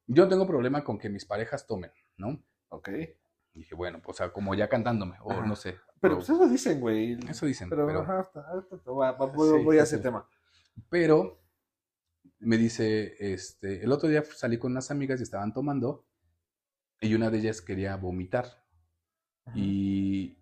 [0.07, 2.43] yo no tengo problema con que mis parejas tomen, ¿no?
[2.69, 2.89] Ok.
[3.53, 5.45] Dije, bueno, pues, o sea, como ya cantándome, o Ajá.
[5.45, 5.77] no sé.
[6.01, 7.19] Pero pues eso dicen, güey.
[7.29, 7.69] eso dicen.
[7.69, 9.07] Pero, Pero, ajá, hasta- ahorita te voy
[9.59, 10.01] Sí, voy a ese sí.
[10.01, 10.27] tema.
[10.89, 11.39] pero
[12.39, 16.05] me dice, este, el otro día salí con unas amigas y estaban tomando,
[17.01, 18.65] y una de ellas quería vomitar.
[19.55, 20.37] y,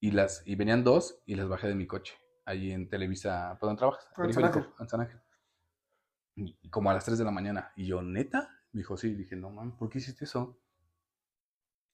[0.00, 2.14] y las y venían dos y las bajé de mi coche
[2.46, 4.08] ahí en Televisa, ¿por dónde trabajas?
[4.18, 4.66] En San Ángel.
[4.78, 5.20] en San Ángel.
[6.36, 7.72] Y y como a las 3 de la mañana.
[7.76, 8.48] Y yo, ¿neta?
[8.72, 9.14] Me dijo, sí.
[9.14, 10.58] Dije, no, man, ¿por qué hiciste eso?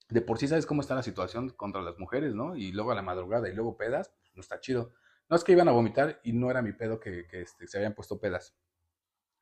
[0.08, 2.56] De por sí sabes cómo está la situación contra las mujeres, ¿no?
[2.56, 4.92] Y luego a la madrugada y luego pedas, no está chido.
[5.28, 7.78] No es que iban a vomitar y no era mi pedo que, que, este, se
[7.78, 8.56] habían puesto pedas.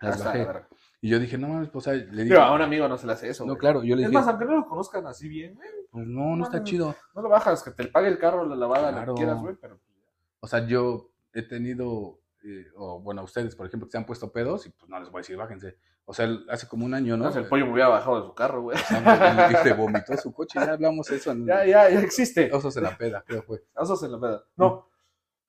[0.05, 0.39] Las Hasta, bajé.
[0.39, 0.69] la verga.
[1.01, 3.07] Y yo dije, no mames, pues o sea, le Digo, a un amigo no se
[3.07, 3.45] le hace eso.
[3.45, 3.61] no, güey.
[3.61, 6.35] claro, yo le Es dije, más, aunque no lo conozcan así bien, güey, pues no,
[6.37, 6.95] no está chido.
[7.15, 9.15] no lo bajas, que te pague el carro, la lavada, lo Claro.
[9.15, 9.95] que quieras, güey, pero pues,
[10.41, 14.33] O sea, yo he tenido, eh, o bueno, ustedes, por ejemplo, que se han puesto
[14.33, 15.77] pedos y pues no les voy a decir, bájense.
[16.07, 17.31] O sea, hace como un año, ¿no?
[17.31, 18.77] no, el pollo me hubiera bajado de su carro, güey.
[18.79, 22.51] Y se vomitó su coche, ya hablamos eso en Ya, ya, ya existe.
[22.53, 23.65] Osos en la peda, creo que fue.
[23.75, 24.45] Osos en la peda.
[24.57, 24.89] No,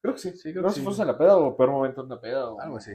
[0.02, 0.32] creo que sí.
[0.38, 0.86] Sí, creo no sé si sí.
[0.86, 2.50] fuese en la peda o peor momento en la peda.
[2.50, 2.60] O...
[2.62, 2.91] Algo así.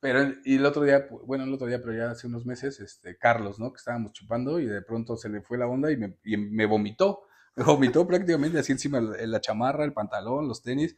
[0.00, 3.18] Pero, y el otro día, bueno, el otro día, pero ya hace unos meses, este,
[3.18, 3.70] Carlos, ¿no?
[3.72, 6.66] Que estábamos chupando y de pronto se le fue la onda y me, y me
[6.66, 7.22] vomitó.
[7.56, 10.96] Me vomitó prácticamente así encima la chamarra, el pantalón, los tenis.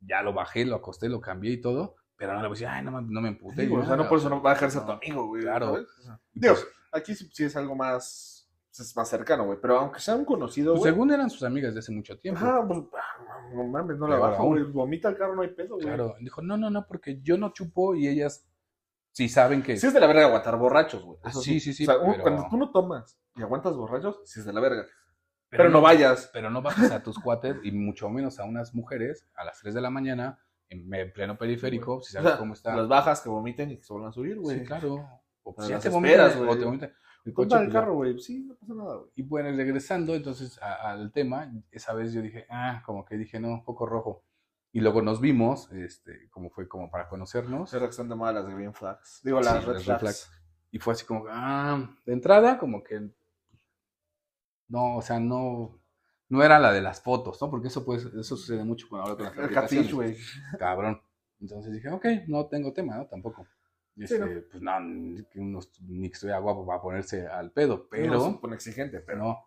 [0.00, 1.96] Ya lo bajé, lo acosté, lo cambié y todo.
[2.16, 3.66] Pero no le voy a decir, ay, no, me- no me emputé.
[3.66, 5.42] Sí, o sea, no por eso no va a dejarse a tu amigo, güey.
[5.42, 5.72] Claro.
[6.32, 8.37] pues, aquí sí, sí es algo más,
[8.80, 9.58] es más cercano, güey.
[9.60, 10.92] Pero aunque sea un conocido, pues, güey.
[10.92, 12.40] según eran sus amigas de hace mucho tiempo.
[12.40, 14.64] Pues, ah, no mames, no la bajo, güey.
[14.64, 15.86] Vomita el carro, no hay pedo, güey.
[15.86, 18.48] Claro, dijo, no, no, no, porque yo no chupo y ellas
[19.12, 19.76] sí saben que...
[19.76, 21.18] Sí es de la verga aguantar borrachos, güey.
[21.22, 24.20] Ah, Eso sí, sí, sí, O sea, pero- cuando tú no tomas y aguantas borrachos,
[24.24, 24.86] sí es de la verga.
[25.50, 26.28] Pero, no vayas.
[26.32, 29.74] Pero no bajes a tus cuates y mucho menos a unas mujeres a las 3
[29.74, 30.38] de la mañana
[30.68, 32.76] en pleno periférico, si O sabes sea, cómo está.
[32.76, 34.58] Las bajas que vomiten y que se vuelvan a subir, güey.
[34.58, 35.08] Sí, claro.
[35.42, 36.50] O pues ya te esperas, vomitan, güey.
[36.50, 36.92] o te vomitan
[37.24, 38.18] el Ponte coche, el pues carro, güey.
[38.20, 39.10] Sí, no pasa nada, güey.
[39.16, 43.38] Y bueno, regresando entonces a- al tema, esa vez yo dije, ah, como que dije,
[43.40, 44.24] no, un poco rojo.
[44.72, 47.70] Y luego nos vimos, este, como fue como para conocernos.
[47.70, 49.20] Se reaccionan de mal las de Green Flags.
[49.24, 49.88] Digo, Sí, las Red las Flags.
[50.02, 50.30] Red Flags.
[50.70, 53.10] Y fue así como, ah, de entrada, como que,
[54.68, 55.80] no, o sea, no,
[56.28, 57.50] no era la de las fotos, ¿no?
[57.50, 59.86] Porque eso pues, eso sucede mucho cuando hablo con las El aplicaciones.
[59.88, 60.16] catfish, güey.
[60.58, 61.00] Cabrón.
[61.40, 63.06] Entonces dije, ok, no tengo tema, ¿no?
[63.06, 63.46] Tampoco.
[64.06, 64.26] Sí, Este, ¿no?
[64.50, 68.38] Pues no, ni que ni que estuviera guapo para ponerse al pedo, pero No se
[68.38, 69.18] pone exigente, pero.
[69.18, 69.38] no.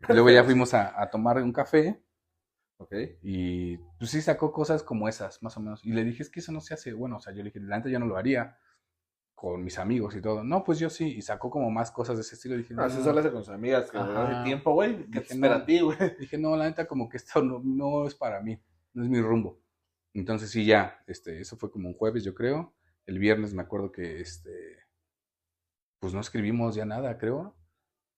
[0.08, 2.02] Luego ya fuimos a, a tomar un café
[2.78, 2.94] Ok.
[3.22, 5.84] y pues sí sacó cosas como esas, más o menos.
[5.84, 7.60] Y le dije, es que eso no se hace, bueno, o sea, yo le dije,
[7.60, 8.56] la neta yo no lo haría
[9.34, 10.42] con mis amigos y todo.
[10.44, 12.56] No, pues yo sí, y sacó como más cosas de ese estilo.
[12.56, 14.28] Dije, no, Así se hace con sus amigas que Ajá.
[14.30, 15.04] hace tiempo, güey.
[15.10, 15.62] ¿Qué te espera no.
[15.62, 15.96] a ti, güey?
[16.18, 18.58] dije, no, la neta como que esto no, no es para mí,
[18.94, 19.60] no es mi rumbo.
[20.14, 22.74] Entonces sí, ya, este, eso fue como un jueves, yo creo.
[23.10, 24.84] El viernes me acuerdo que, este,
[25.98, 27.56] pues no escribimos ya nada, creo.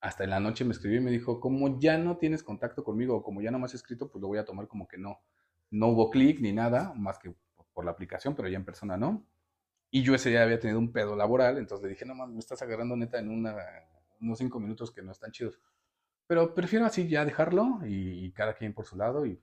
[0.01, 3.17] Hasta en la noche me escribió y me dijo, como ya no tienes contacto conmigo,
[3.17, 5.21] o como ya no me has escrito, pues lo voy a tomar como que no.
[5.71, 7.35] No hubo clic ni nada, más que
[7.73, 9.27] por la aplicación, pero ya en persona no.
[9.91, 12.41] Y yo ese día había tenido un pedo laboral, entonces le dije, no mames, me
[12.41, 13.57] estás agarrando neta en una,
[14.21, 15.59] unos cinco minutos que no están chidos.
[16.27, 19.27] Pero prefiero así ya dejarlo y, y cada quien por su lado.
[19.27, 19.43] Y,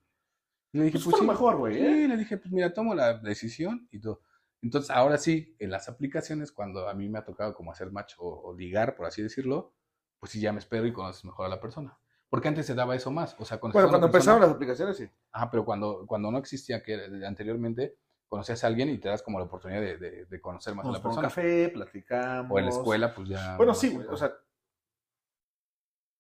[0.74, 1.26] y le dije, Pues pues, sí.
[1.26, 2.08] mejor, güey, Sí, ¿eh?
[2.08, 4.22] le dije, pues mira, tomo la decisión y todo.
[4.62, 8.16] Entonces, ahora sí, en las aplicaciones, cuando a mí me ha tocado como hacer match
[8.18, 9.74] o, o ligar, por así decirlo,
[10.20, 11.98] pues sí, ya me espero y conoces mejor a la persona.
[12.30, 13.36] Porque antes se daba eso más.
[13.40, 15.10] O sea, Bueno, cuando persona- empezaron las aplicaciones, sí.
[15.32, 16.94] Ajá, pero cuando, cuando no existía, que
[17.26, 20.86] anteriormente conocías a alguien y te das como la oportunidad de, de- de conocer más
[20.86, 21.28] a la por un persona.
[21.30, 22.52] café, platicamos.
[22.52, 23.56] O en la escuela, pues ya.
[23.58, 24.06] Bueno, sí, güey.
[24.08, 24.32] O sea,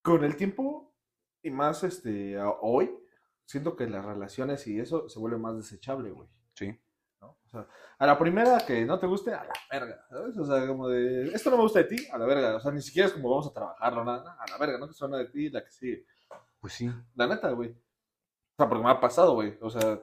[0.01, 0.93] con el tiempo
[1.43, 2.89] y más este hoy,
[3.45, 6.27] siento que las relaciones y eso se vuelve más desechable, güey.
[6.53, 6.79] Sí.
[7.49, 10.37] O sea, a la primera que no te guste, a la verga, ¿sabes?
[10.37, 12.55] O sea, como de, esto no me gusta de ti, a la verga.
[12.55, 14.87] O sea, ni siquiera es como vamos a trabajarlo, nada, a la verga, ¿no?
[14.87, 16.05] Que suena de ti la que sigue.
[16.59, 16.89] Pues sí.
[17.15, 17.75] La neta, güey.
[18.57, 19.57] sea, porque me ha pasado, güey.
[19.61, 19.99] O sea,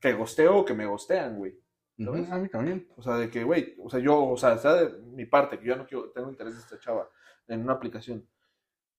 [0.00, 1.58] que gosteo o que me gostean, güey.
[2.04, 2.30] ¿sabes?
[2.30, 2.88] A mí también.
[2.96, 5.66] O sea, de que, güey, o sea, yo, o sea, sea de mi parte, que
[5.66, 7.08] yo no quiero, tengo interés de esta chava
[7.46, 8.28] en una aplicación.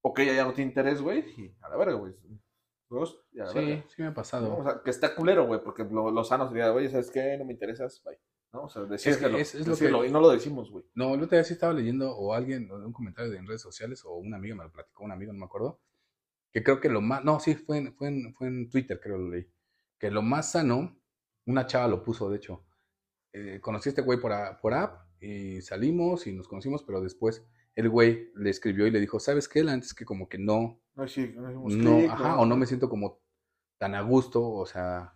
[0.01, 2.13] O que ella ya no tiene interés, güey, y a la verga, güey.
[2.89, 3.85] Ghost, Sí, verga.
[3.87, 4.15] sí me ha ¿no?
[4.15, 4.57] pasado.
[4.57, 7.37] O sea, que está culero, güey, porque lo, lo sano sería, güey, ¿sabes qué?
[7.37, 8.17] No me interesas, bye.
[8.51, 8.63] ¿No?
[8.63, 10.83] O sea, decirlo, es- es lo decirlo, que- y no lo decimos, güey.
[10.95, 14.03] No, el otro día sí estaba leyendo o alguien, un comentario de- en redes sociales,
[14.05, 15.79] o una amiga me lo platicó, un amigo, no me acuerdo,
[16.51, 19.19] que creo que lo más, no, sí, fue en, fue en, fue en Twitter, creo
[19.19, 19.47] lo leí,
[19.99, 20.99] que lo más sano,
[21.45, 22.65] una chava lo puso, de hecho,
[23.33, 27.01] eh, conocí a este güey por, a- por app y salimos y nos conocimos, pero
[27.01, 27.45] después
[27.79, 29.63] el güey le escribió y le dijo, ¿sabes qué?
[29.63, 32.89] La antes que como que no, No, sí, no no, ajá, o no me siento
[32.89, 33.21] como
[33.77, 35.13] tan a gusto, o sea,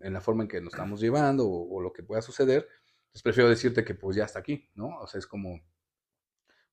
[0.00, 2.66] en la forma en que nos estamos llevando o, o lo que pueda suceder,
[3.06, 4.98] entonces prefiero decirte que pues ya está aquí, ¿no?
[5.00, 5.60] O sea, es como,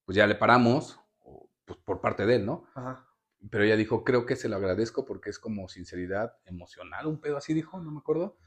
[0.06, 2.66] pues ya le paramos, o, pues por parte de él, ¿no?
[2.74, 3.06] Ajá.
[3.50, 7.36] Pero ella dijo, creo que se lo agradezco porque es como sinceridad emocional, un pedo
[7.36, 8.38] así dijo, no me acuerdo.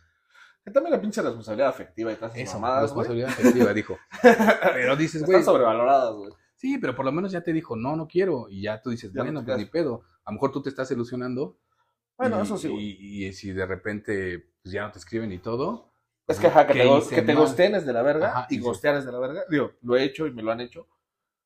[0.66, 3.08] Que también la pinche responsabilidad afectiva y todas esas Eso, mamadas, güey.
[3.08, 3.98] responsabilidad afectiva, dijo.
[4.74, 6.34] Pero dices, güey, Están sobrevaloradas, güey.
[6.58, 9.14] Sí, pero por lo menos ya te dijo, no, no quiero, y ya tú dices,
[9.14, 10.04] Ya no bueno, te pues ni pedo.
[10.26, 11.60] A lo mejor tú te estás ilusionando
[12.18, 15.40] Bueno, y, eso sí, y, y si de repente pues, ya no te escriben y
[15.40, 15.94] todo.
[16.28, 17.44] Es que, ajá, que ¿qué te, que te mal?
[17.44, 19.44] gosteen es de la verga Ajá, y gostear es de la verga.
[19.50, 20.88] Digo, lo he hecho y me lo han hecho.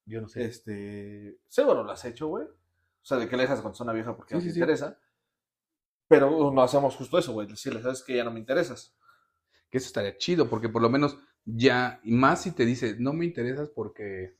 [0.05, 0.45] Yo no sé.
[0.45, 2.45] Este, seguro lo has hecho, güey.
[2.45, 4.59] O sea, de que le dejas con una vieja porque Sí, no sí, te sí.
[4.59, 4.99] interesa.
[6.07, 7.47] Pero no hacemos justo eso, güey.
[7.47, 8.95] Decirle, sabes que ya no me interesas.
[9.69, 13.13] Que eso estaría chido, porque por lo menos ya, y más si te dice, no
[13.13, 14.37] me interesas porque,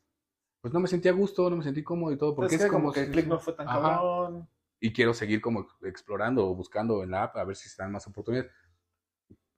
[0.62, 2.68] pues no me sentí a gusto, no me sentí cómodo y todo, porque es, es,
[2.68, 3.82] que como que el click no fue tan Ajá.
[3.82, 4.48] cabrón.
[4.80, 8.06] y quiero seguir como explorando o buscando en la app a ver si están más
[8.08, 8.52] oportunidades.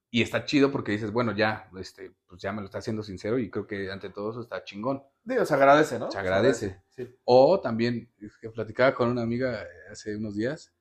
[0.09, 3.39] Y está chido porque dices, bueno, ya, este, pues ya me lo está haciendo sincero
[3.39, 5.01] y creo que ante todo eso está chingón.
[5.23, 6.11] Digo, se agradece, ¿no?
[6.11, 6.83] Se agradece.
[6.89, 7.09] Sí.
[7.25, 10.71] O también, es que platicaba con una amiga hace unos días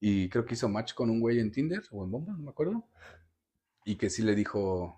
[0.00, 2.50] y creo que hizo match con un güey en Tinder o en Bomba, no me
[2.50, 2.88] acuerdo.
[3.84, 4.96] Y que sí le dijo,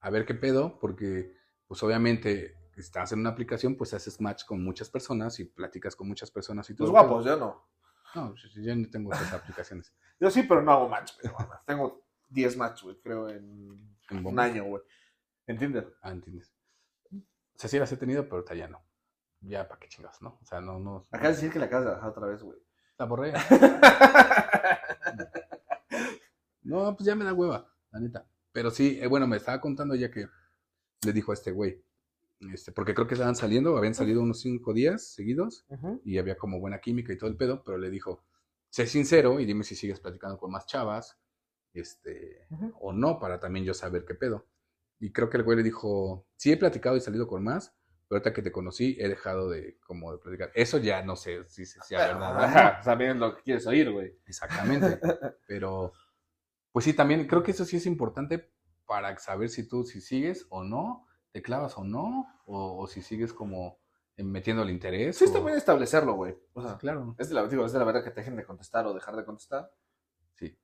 [0.00, 1.32] a ver qué pedo, porque
[1.68, 6.08] pues obviamente estás en una aplicación, pues haces match con muchas personas y platicas con
[6.08, 6.86] muchas personas y todo.
[6.86, 7.68] Los guapos, yo no.
[8.14, 9.92] No, yo- no tengo esas aplicaciones.
[10.20, 11.58] Yo sí, pero no hago match, mames.
[11.64, 14.82] Tengo 10 match, güey, creo, en En un año, güey.
[15.46, 15.96] En Tinder.
[16.02, 16.52] Ah, entiendes.
[17.12, 17.20] O
[17.54, 18.82] sea, sí las he tenido, pero ahorita ya no.
[19.42, 20.38] Ya, ¿para qué chingados, no?
[20.42, 21.06] O sea, no, no.
[21.12, 22.58] Acá decir que la acabas de bajar otra vez, güey.
[22.98, 23.32] La borré.
[26.62, 28.26] No, pues ya me da hueva, la neta.
[28.52, 30.26] Pero sí, eh, bueno, me estaba contando ya que
[31.04, 31.82] le dijo a este güey.
[32.52, 35.66] Este, porque creo que estaban saliendo, habían salido unos cinco días seguidos
[36.04, 38.24] y había como buena química y todo el pedo, pero le dijo,
[38.70, 41.18] sé sincero y dime si sigues platicando con más chavas,
[41.74, 42.46] este,
[42.80, 44.46] o no, para también yo saber qué pedo.
[45.00, 47.74] Y creo que el güey le dijo, sí he platicado y salido con más,
[48.08, 50.50] pero ahorita que te conocí he dejado de como de platicar.
[50.54, 52.30] Eso ya no sé si si sea verdad.
[52.30, 52.40] o no.
[52.40, 54.16] Ajá, También es lo que quieres oír, güey.
[54.26, 54.98] Exactamente.
[55.46, 55.92] Pero,
[56.72, 58.50] pues sí, también creo que eso sí es importante
[58.86, 63.02] para saber si tú, si sigues o no, te clavas o no, o, o si
[63.02, 63.78] sigues como
[64.16, 65.16] eh, metiendo el interés.
[65.16, 66.36] Sí, o- está bien establecerlo, güey.
[66.54, 67.14] O sea, Claro.
[67.18, 69.14] es de la, digo, es de la verdad que te dejen de contestar o dejar
[69.16, 69.70] de contestar.
[70.34, 70.58] Sí.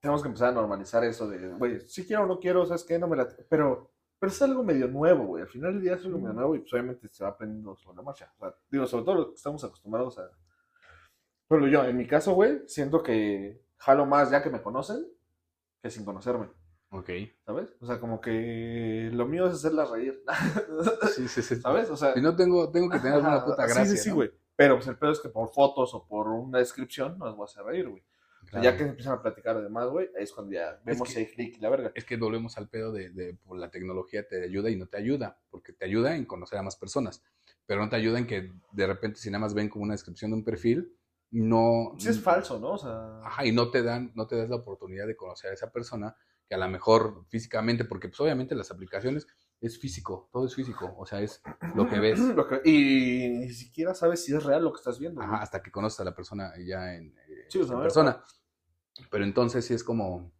[0.00, 2.98] Tenemos que empezar a normalizar eso de, güey, si quiero o no quiero, ¿sabes qué?
[2.98, 3.28] No me la...
[3.48, 5.42] Pero, pero es algo medio nuevo, güey.
[5.42, 6.36] Al final del día es algo medio Mm.
[6.36, 8.32] nuevo y pues obviamente se va aprendiendo sobre la marcha.
[8.36, 10.30] O sea, digo, sobre todo lo que estamos acostumbrados a...
[11.48, 15.06] Pero yo, en mi caso, güey, siento que jalo más ya que me conocen
[15.82, 16.48] que sin conocerme,
[16.98, 17.10] Ok.
[17.44, 17.74] ¿sabes?
[17.80, 20.22] O sea, como que lo mío es hacerlas reír,
[21.14, 21.56] Sí, sí, sí.
[21.56, 21.90] ¿sabes?
[21.90, 22.14] O sea...
[22.14, 23.96] Si no tengo, tengo que tener una Ajá, puta sí, gracia.
[23.96, 24.14] Sí, sí, ¿no?
[24.16, 24.30] güey.
[24.56, 27.44] Pero pues el pedo es que por fotos o por una descripción no las voy
[27.44, 28.02] a hacer reír, güey.
[28.02, 28.64] O sea, Claro.
[28.64, 31.26] ya que empiezan a platicar además, güey, ahí es cuando ya vemos que- si hay
[31.26, 31.92] clic y la verga.
[31.94, 34.96] Es que volvemos al pedo de, de pues, la tecnología te ayuda y no te
[34.98, 37.22] ayuda, porque te ayuda en conocer a más personas,
[37.66, 40.30] pero no te ayuda en que de repente si nada más ven como una descripción
[40.30, 40.96] de un perfil,
[41.32, 41.94] no...
[41.98, 42.72] Sí es falso, ¿no?
[42.74, 45.54] O sea, Ajá, y no te dan, no te das la oportunidad de conocer a
[45.54, 46.16] esa persona
[46.48, 49.26] que a lo mejor físicamente, porque pues obviamente las aplicaciones
[49.60, 51.42] es físico, todo es físico, o sea, es
[51.74, 52.18] lo que ves.
[52.36, 55.20] Lo que- y ni siquiera sabes si es real lo que estás viendo.
[55.22, 58.22] Ajá, hasta que conoces a la persona ya en, eh, Sí, en persona.
[59.10, 60.32] Pero entonces sí es como,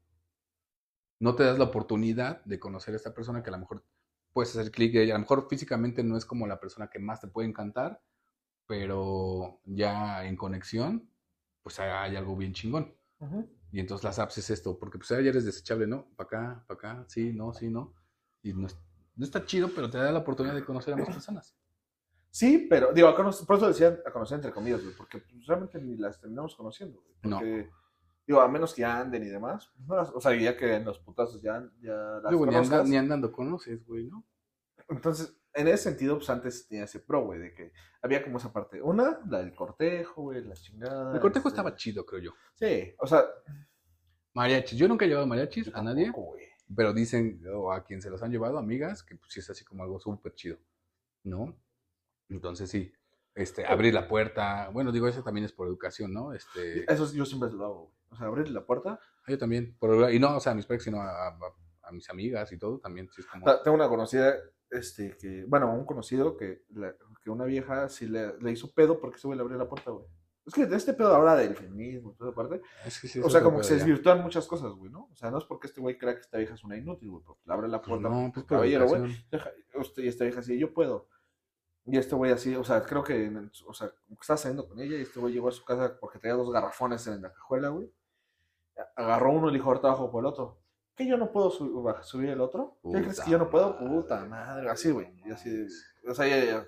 [1.19, 3.85] no te das la oportunidad de conocer a esta persona que a lo mejor
[4.33, 7.21] puedes hacer clic y a lo mejor físicamente no es como la persona que más
[7.21, 8.03] te puede encantar,
[8.67, 11.11] pero ya en conexión,
[11.63, 12.95] pues hay, hay algo bien chingón.
[13.19, 13.49] Ujú.
[13.73, 16.09] Y entonces las apps es esto, porque pues ya eres desechable, ¿no?
[16.17, 17.95] Para acá, para acá, sí, no, sí, no.
[18.43, 18.69] Y no,
[19.17, 21.57] no está chido, pero te da la oportunidad de conocer a más personas.
[22.31, 25.47] Sí, pero digo, a conocer- por eso decía a conocer entre comillas, güey, porque pues,
[25.47, 27.15] realmente ni las terminamos conociendo, güey.
[27.23, 27.39] No.
[27.39, 27.71] Porque,
[28.27, 29.71] digo, a menos que anden y demás.
[29.87, 32.85] no las- o sea, ya que en los putazos ya, ya las Luego ni, anda-
[32.85, 34.25] ni andando conoces, güey, ¿no?
[34.89, 38.53] Entonces, en ese sentido, pues antes tenía ese pro, güey, de que había como esa
[38.53, 38.81] parte.
[38.83, 41.15] Una, la del cortejo, güey, la chingada.
[41.15, 42.31] El cortejo este, estaba chido, creo yo.
[42.55, 43.25] Sí, o sea.
[44.35, 44.79] Mariachis.
[44.79, 46.45] Yo nunca he llevado mariachis a nadie, güey.
[46.75, 49.65] pero dicen, o a quien se los han llevado, amigas, que pues sí es así
[49.65, 50.59] como algo súper chido,
[51.25, 51.57] ¿no?
[52.29, 52.93] Entonces sí,
[53.35, 56.33] este, abrir la puerta, bueno, digo, eso también es por educación, ¿no?
[56.33, 57.97] Este, Eso yo siempre lo hago, güey.
[58.11, 58.99] O sea, abrir la puerta.
[59.27, 61.39] yo también, por, y no, o sea, a mis parejas, sino a, a-
[61.85, 63.47] a mis amigas y todo, también, sí es como...
[63.63, 64.35] Tengo una conocida,
[64.71, 69.01] este, que, bueno, un conocido que, la- que una vieja sí le, le hizo pedo
[69.01, 70.05] porque ese güey le abrió la puerta, güey.
[70.45, 73.43] Es que este pedo ahora del feminismo y toda parte, Es que sí, o sea,
[73.43, 75.09] como que se desvirtúan muchas cosas, güey, ¿no?
[75.11, 77.25] O sea, no es porque este güey crea que esta vieja es una inútil, güey,
[77.25, 78.09] porque le abre la Pues puerta.
[78.09, 79.11] no, pues, caballero, güey.
[79.97, 81.09] y esta vieja así, yo puedo.
[81.85, 83.29] Y este güey así, o sea, creo que,
[83.67, 86.37] o sea, estaba saliendo con ella y este güey llegó a su casa porque traía
[86.37, 87.91] dos garrafones en la cajuela, güey.
[88.95, 90.61] Agarró uno y le dijo, ahorita bajo por el otro.
[90.97, 92.79] ¿Que yo no puedo subir el otro?
[92.83, 93.77] ¿Qué crees que yo no puedo?
[93.79, 95.09] Puta madre, así, güey.
[95.27, 95.67] Y así,
[96.09, 96.67] o sea, ya- ya-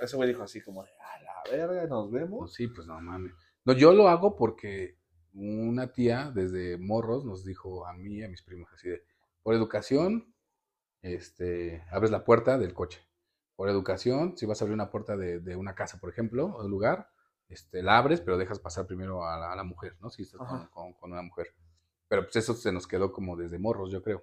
[0.00, 2.52] ese güey dijo así como, de, a la verga, nos Pues vemos.
[2.52, 3.32] sí, pues no mames.
[3.64, 4.98] No, yo lo hago porque
[5.34, 9.02] una tía desde morros nos dijo a mí y a mis primos así de,
[9.42, 10.34] por educación,
[11.00, 13.00] este, abres la puerta del coche.
[13.56, 16.58] Por educación, si vas a abrir una puerta de, de una casa, por ejemplo, o
[16.60, 17.08] de un lugar,
[17.48, 20.10] este, la abres, pero dejas pasar primero a la, a la mujer, ¿no?
[20.10, 21.48] Si estás con, con- con una mujer.
[22.12, 24.22] Pero pues eso se nos quedó como desde morros, yo creo.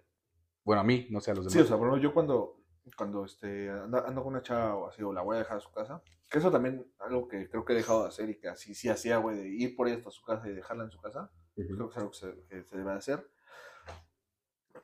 [0.63, 1.53] Bueno, a mí, no sé a los demás.
[1.53, 2.61] Sí, o sea, ejemplo, yo cuando,
[2.95, 5.59] cuando este, ando, ando con una chava o así, o la voy a dejar a
[5.59, 5.99] su casa,
[6.29, 8.89] que eso también algo que creo que he dejado de hacer y que así sí
[8.89, 11.31] hacía, güey, de ir por ella hasta su casa y dejarla en su casa.
[11.55, 11.67] Ujú.
[11.77, 13.27] Creo que es algo que se, que se debe de hacer.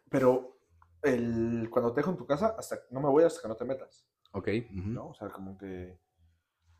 [0.10, 0.58] Pero
[1.04, 3.66] el, cuando te dejo en tu casa, hasta no me voy hasta que no te
[3.66, 4.90] metas, Ok, ujú.
[4.90, 5.10] ¿no?
[5.10, 6.00] O sea, como que...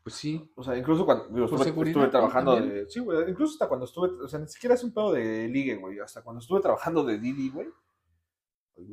[0.06, 0.52] pues sí.
[0.54, 2.84] O sea, incluso cuando digo, estuve, estuve trabajando También.
[2.84, 2.88] de...
[2.88, 4.22] Sí, güey, incluso hasta cuando estuve...
[4.22, 5.98] O sea, ni siquiera es un pedo de ligue, güey.
[5.98, 7.66] Hasta cuando estuve trabajando de Didi, güey.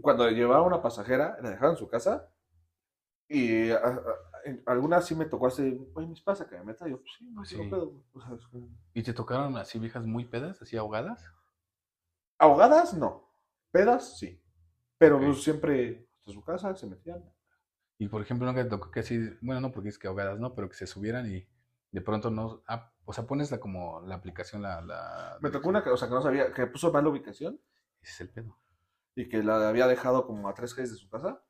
[0.01, 2.33] Cuando llevaba una pasajera, la dejaba en su casa.
[3.27, 4.01] Y a- a-
[4.45, 6.87] en- alguna sí me tocó así, güey, ¿me pasa que me meta?
[6.87, 7.57] Y yo, pues sí, no sí.
[7.69, 8.03] pedo.
[8.13, 8.41] O sea, es
[8.95, 11.23] ¿Y te tocaron así viejas muy pedas, así ahogadas?
[12.39, 13.29] Ahogadas, no.
[13.69, 14.41] Pedas, sí.
[14.97, 17.23] Pero pues, siempre hasta su casa se metían.
[18.03, 20.53] Y por ejemplo, nunca te tocó que así, bueno, no porque es que ahogadas, ¿no?
[20.55, 21.47] Pero que se subieran y
[21.91, 25.69] de pronto no, ah, o sea, pones la como la aplicación, la, la Me tocó
[25.69, 27.61] una que, o sea, que no sabía, que puso mala ubicación
[28.01, 28.59] Ese es el pedo.
[29.15, 31.41] y que la había dejado como a tres calles de su casa.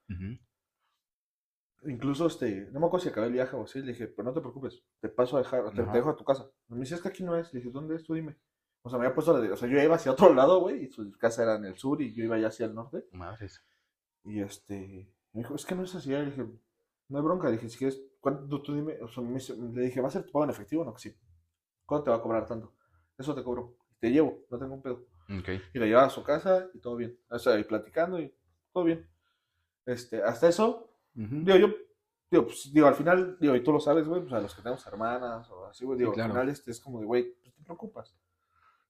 [1.85, 4.33] Incluso, este, no me acuerdo si acabé el viaje o así, le dije, pero no
[4.33, 6.49] te preocupes, te paso a dejar, te, dejo a tu casa.
[6.69, 7.51] Me dice, es que aquí no es.
[7.53, 8.03] Le dije, ¿dónde es?
[8.03, 8.37] Tú dime.
[8.83, 10.85] O sea, me había puesto, la de- o sea, yo iba hacia otro lado, güey,
[10.85, 13.05] y su casa era en el sur y yo iba ya hacia el norte.
[13.11, 13.61] Madres.
[14.23, 16.10] Y este, me dijo, es que no es así.
[16.10, 16.46] Le dije,
[17.10, 17.48] no hay bronca.
[17.48, 19.00] Le dije, si quieres, ¿cuánto tú dime?
[19.02, 20.86] O sea, me le dije, ¿va a ser tu pago en efectivo?
[20.86, 21.15] No, que sí.
[21.86, 22.74] ¿Cuánto te va a cobrar tanto?
[23.17, 23.76] Eso te cobro.
[24.00, 25.06] Te llevo, no tengo un pedo.
[25.74, 27.17] Y la llevaba a su casa y todo bien.
[27.30, 28.34] O sea, y platicando y
[28.72, 29.08] todo bien.
[29.86, 31.67] Este, hasta eso, digo, yo,
[32.30, 34.62] digo, pues, digo, al final, digo, y tú lo sabes, güey, pues a los que
[34.62, 36.28] tenemos hermanas o así, güey, Sí, digo, claro.
[36.28, 38.15] al final este es como de, güey, pues te preocupas.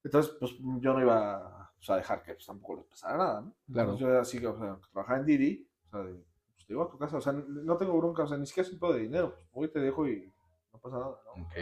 [0.03, 3.55] Entonces, pues yo no iba pues, a dejar que pues, tampoco les pasara nada, ¿no?
[3.71, 3.93] Claro.
[3.93, 6.25] Entonces, yo así, o sea, trabajaba en Didi, o sea, de,
[6.63, 8.67] pues te llevo a tu casa, o sea, no tengo bronca, o sea, ni siquiera
[8.67, 10.31] es un pedo de dinero, pues voy te dejo y
[10.71, 11.43] no pasa nada, ¿no?
[11.43, 11.53] Ok.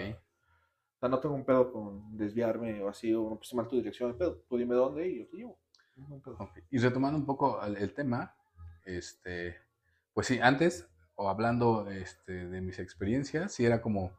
[0.95, 3.75] O sea, no tengo un pedo con desviarme o así, o no puse mal tu
[3.75, 4.43] dirección de pedo.
[4.47, 5.59] Tú dime dónde y yo te llevo.
[5.95, 6.35] No hay pedo.
[6.39, 6.59] Ok.
[6.69, 8.35] Y retomando un poco el, el tema,
[8.85, 9.57] este,
[10.13, 14.11] pues sí, antes, o hablando este, de mis experiencias, sí era como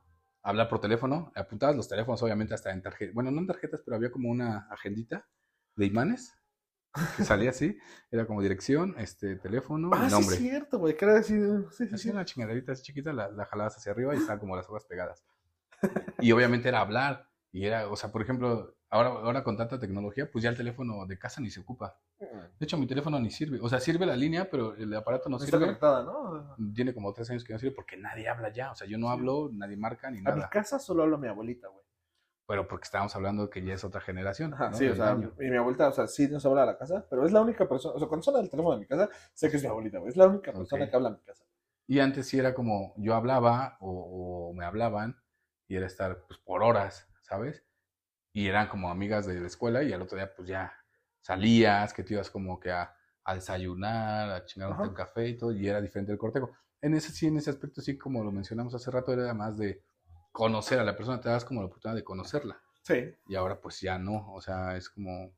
[0.43, 3.97] hablar por teléfono, apuntabas los teléfonos obviamente hasta en tarjetas, bueno, no en tarjetas, pero
[3.97, 5.29] había como una agendita
[5.77, 6.37] de imanes
[7.17, 7.79] que salía así,
[8.11, 10.37] era como dirección, este, teléfono Ah, y sí, nombre.
[10.37, 11.35] es cierto, güey, que era así,
[11.71, 12.11] sí, sí, Así sí.
[12.11, 15.25] una chingaderita así chiquita, la, la jalabas hacia arriba y estaban como las hojas pegadas.
[16.21, 17.29] Y obviamente era hablar.
[17.55, 21.05] Y era, o sea, por ejemplo, ahora, ahora con tanta tecnología, pues ya el teléfono
[21.07, 21.99] de casa ni se ocupa.
[22.19, 23.59] De hecho, mi teléfono ni sirve.
[23.61, 25.67] O sea, sirve la línea, pero el aparato no No está sirve.
[25.67, 26.57] conectada, ¿no?
[26.73, 28.71] Tiene como tres años que no sirve porque nadie habla ya.
[28.71, 30.49] O sea, yo no hablo, nadie marca ni A mi nada.
[30.49, 31.82] casa solo habla mi abuelita, güey.
[32.47, 34.55] Pero porque estábamos hablando que ya es otra generación.
[34.55, 34.77] Ajá, ¿no?
[34.77, 35.33] sí, o sea, año.
[35.41, 37.69] y mi abuelita, o sea, sí nos habla a la casa, pero es la única
[37.69, 39.99] persona, o sea, cuando suena el teléfono de mi casa, sé que es mi abuelita,
[39.99, 40.11] güey.
[40.11, 40.91] Es la única persona Ok.
[40.91, 41.45] que habla en mi casa.
[41.87, 45.17] Y antes sí era como yo hablaba o, o me hablaban
[45.69, 47.65] y era estar pues por horas, ¿sabes?
[48.33, 50.73] Y eran como amigas de la escuela y al otro día pues ya
[51.21, 52.95] salías, que te ibas como que a,
[53.25, 56.51] a desayunar, a chingarte un café y todo, y era diferente el cortejo.
[56.81, 59.83] En ese sí, en ese aspecto sí, como lo mencionamos hace rato, era más de
[60.33, 62.61] conocer a la persona, te das como la oportunidad de conocerla.
[62.83, 63.15] Sí.
[63.29, 65.33] Y ahora pues ya no, o sea, es como,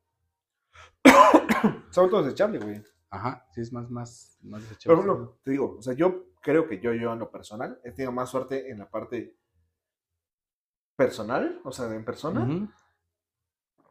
[1.91, 2.83] Son todos desechable, güey.
[3.09, 5.01] ajá, sí es más, más, más Por desechable.
[5.01, 8.11] ejemplo, te digo, o sea, yo creo que yo, yo en lo personal, he tenido
[8.11, 9.37] más suerte en la parte
[10.95, 12.69] personal, o sea, en persona,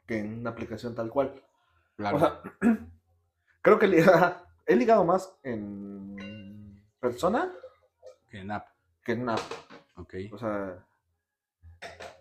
[0.07, 1.43] que en una aplicación tal cual.
[1.97, 2.17] claro.
[2.17, 2.41] O sea,
[3.63, 3.87] creo que
[4.67, 7.53] he ligado más en persona
[8.29, 8.69] Que en app.
[9.03, 9.41] que en app.
[9.97, 10.15] Ok.
[10.33, 10.85] O sea,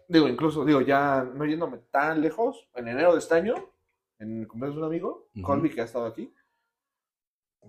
[0.08, 3.56] digo, incluso, digo, ya no yéndome tan lejos, en enero de este año,
[4.20, 5.43] en el cumpleaños de un amigo, Ujú.
[5.43, 6.34] Colby, que ha estado aquí.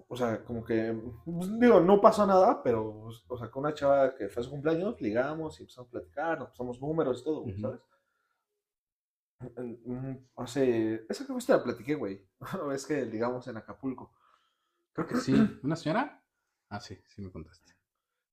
[0.08, 0.92] O sea, como que,
[1.24, 4.50] pues, digo, no pasó nada, pero, o sea, con una chava que fue a su
[4.50, 7.60] cumpleaños, ligamos y empezamos a platicar, nos pasamos números y todo, güey, Ujú.
[7.62, 7.80] ¿sabes?
[9.84, 12.26] Mm, Hace, esa que la platiqué, güey.
[12.72, 14.12] Es que ligamos en Acapulco.
[14.92, 15.34] Creo que sí.
[15.62, 16.22] ¿Una señora?
[16.70, 17.72] Ah, sí, sí me contaste.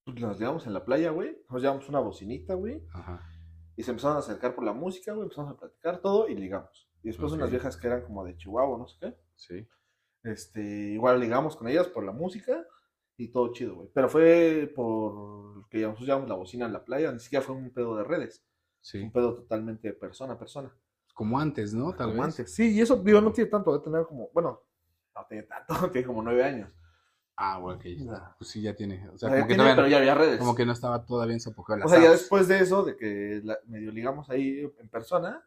[0.06, 1.38] Pues Nos ligamos en la playa, güey.
[1.50, 2.84] Nos llevamos una bocinita, güey.
[2.94, 3.22] Ajá.
[3.76, 5.24] Y se empezaron a acercar por la música, güey.
[5.24, 6.90] Empezamos a platicar todo y ligamos.
[7.04, 7.38] Y después Ok.
[7.38, 9.18] unas viejas que eran como de Chihuahua, no sé qué.
[9.36, 9.68] Sí.
[10.24, 12.66] Este, igual ligamos con ellas por la música
[13.18, 13.90] y todo chido, güey.
[13.94, 17.72] Pero fue por que nosotros llevamos la bocina en la playa, ni siquiera fue un
[17.72, 18.46] pedo de redes.
[18.82, 19.00] Sí.
[19.02, 20.76] Un pedo totalmente persona a persona.
[21.14, 21.92] Como antes, ¿no?
[21.94, 22.40] Tal Como vez.
[22.40, 22.54] antes.
[22.54, 24.62] Sí, y eso, digo, no tiene tanto, de tener como, bueno,
[25.16, 26.70] no tiene tanto, tiene como nueve años.
[27.44, 27.86] Ah, bueno, ok.
[27.86, 28.36] Ya.
[28.38, 29.10] Pues sí, ya tiene.
[29.10, 30.38] O sea, como, ya que tiene, todavía, pero ya había redes.
[30.38, 33.42] como que no estaba todavía en las O sea, ya después de eso, de que
[33.44, 35.44] la- medio ligamos ahí en persona,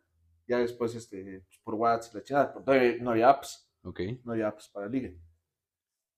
[0.49, 4.01] ya después, este, por WhatsApp, la chingada, pero todavía no había apps, Ok.
[4.24, 5.16] no había apps para ligue.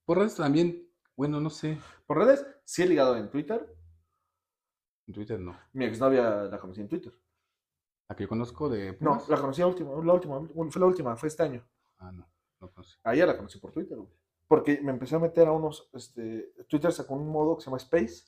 [0.06, 1.78] Por redes también, bueno, no sé.
[2.06, 3.66] Por redes, sí he ligado en Twitter,
[5.06, 5.56] En Twitter no.
[5.74, 7.12] mi exnovia la conocí en Twitter.
[8.08, 8.96] La que yo conozco de.
[9.00, 11.62] No, la conocí la última, la última, fue la última, fue este año.
[11.98, 12.26] Ah, no.
[12.60, 12.96] No conocí.
[13.04, 14.08] A ella la conocí por Twitter, güey.
[14.48, 17.78] Porque me empecé a meter a unos, este, Twitter sacó un modo que se llama
[17.78, 18.24] Space,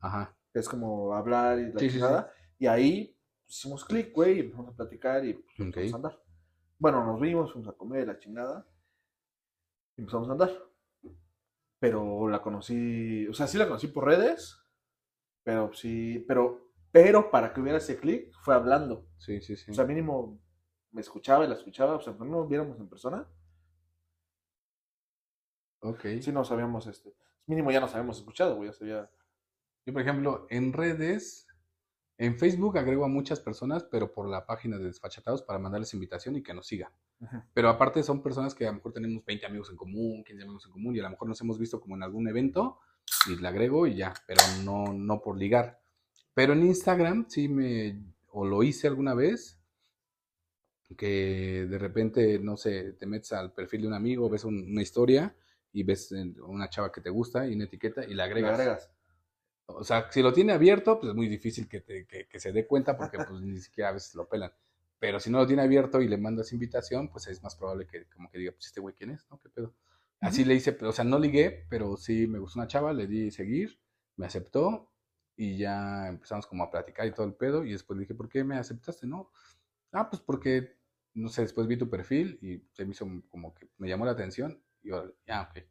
[0.00, 0.36] Ajá.
[0.52, 4.40] que es como hablar y la Sí, sí, chingada, y ahí hicimos clic, güey, y
[4.40, 6.22] empezamos a platicar y pues, empezamos a andar.
[6.78, 8.66] Bueno, nos vimos, fuimos a comer la chingada,
[9.96, 10.50] y empezamos a andar.
[11.78, 14.58] Pero la conocí, o sea, sí la conocí por redes,
[15.42, 19.06] pero sí, pero, pero para que hubiera ese clic fue hablando.
[19.18, 19.70] Sí, sí, sí.
[19.70, 20.40] O sea, mínimo
[20.90, 23.28] me escuchaba y la escuchaba, o sea, cuando no nos viéramos en persona,
[25.80, 26.00] ok.
[26.20, 27.14] sí nos habíamos, este,
[27.46, 29.10] mínimo ya nos habíamos escuchado, güey, ya sabía.
[29.84, 31.46] Yo, por ejemplo, en redes,
[32.18, 36.36] en Facebook agrego a muchas personas, pero por la página de Desfachatados para mandarles invitación
[36.36, 36.92] y que nos sigan.
[37.54, 40.66] Pero aparte son personas que a lo mejor tenemos 20 amigos en común, 15 amigos
[40.66, 42.78] en común y a lo mejor nos hemos visto como en algún evento
[43.28, 45.80] y le agrego y ya, pero no, no por ligar.
[46.34, 49.58] Pero en Instagram sí me, o lo hice alguna vez,
[50.96, 54.82] que de repente, no sé, te metes al perfil de un amigo, ves un- una
[54.82, 55.34] historia
[55.78, 56.12] y ves
[56.42, 58.58] una chava que te gusta y una etiqueta y la Le agregas.
[58.60, 58.90] agregas.
[59.66, 62.52] O sea, si lo tiene abierto, pues es muy difícil que, te- que- que se
[62.52, 64.52] dé cuenta porque pues ni siquiera a veces lo pelan.
[64.98, 68.06] Pero si no lo tiene abierto y le mandas invitación, pues es más probable que
[68.08, 69.26] como que diga, pues este güey, ¿quién es?
[69.30, 69.38] ¿No?
[69.40, 69.74] ¿Qué pedo?
[70.20, 73.30] Así le hice, o sea, no ligué, pero sí me gustó una chava, le di
[73.30, 73.78] seguir,
[74.16, 74.90] me aceptó
[75.36, 78.42] y ya empezamos como a platicar y todo el pedo y después dije, ¿por qué
[78.44, 79.06] me aceptaste?
[79.06, 79.30] No,
[79.92, 80.76] ah, pues porque,
[81.14, 84.12] no sé, después vi tu perfil y se me hizo como que me llamó la
[84.12, 85.64] atención y ya, ok.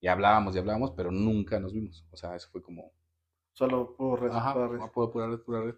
[0.00, 2.06] Y hablábamos y hablábamos, pero nunca nos vimos.
[2.10, 2.92] O sea, eso fue como,
[3.52, 4.34] Solo por redes.
[4.36, 4.82] Ajá, por redes.
[4.84, 5.74] ah, pura, pura red, pura red.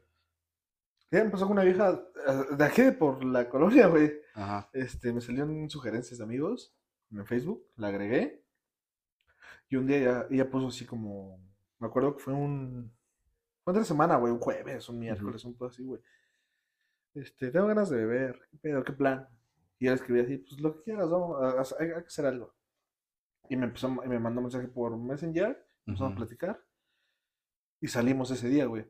[1.11, 4.12] Ya me pasó con una vieja eh, de aquí, por la colonia, güey.
[4.34, 4.70] Ajá.
[4.72, 6.74] Este, me salieron sugerencias de amigos
[7.11, 8.43] en Facebook, la agregué.
[9.68, 11.38] Y un día ella, ella puso así como.
[11.78, 12.93] Me acuerdo que fue un.
[13.64, 16.01] Fue entre semana, güey, un jueves, un miércoles, un pedo así, güey.
[17.14, 18.40] Este, tengo ganas de beber.
[18.51, 18.84] ¿Qué pedo?
[18.84, 19.28] ¿Qué plan?
[19.78, 22.55] Y ella escribía así, pues lo que quieras, vamos, hay que hacer algo.
[23.49, 26.16] Y me empezó, y me mandó un mensaje por Messenger, empezamos a Ujú.
[26.26, 26.64] platicar.
[27.80, 28.86] Y salimos ese día, güey.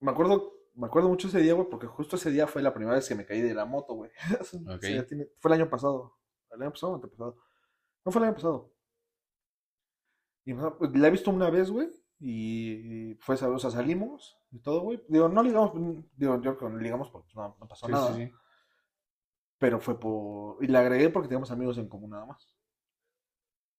[0.00, 2.96] Me acuerdo, me acuerdo mucho ese día, güey, porque justo ese día fue la primera
[2.96, 4.10] vez que me caí de la moto, güey.
[4.68, 4.82] Ok.
[4.82, 6.18] Sí, tiene- fue el año pasado.
[6.50, 7.36] ¿El año pasado o antepasado?
[8.04, 8.74] No fue el año pasado.
[10.44, 11.88] Y pues, la he visto una vez, güey.
[12.18, 15.02] Y, y fue, o sea, salimos y todo, güey.
[15.08, 17.92] Digo, no ligamos, mm, digo, yo creo que no ligamos porque no, no pasó Sí,
[17.92, 18.14] nada.
[18.14, 18.32] sí, sí.
[19.58, 20.62] Pero fue por.
[20.62, 22.51] Y la agregué porque teníamos amigos en común nada más.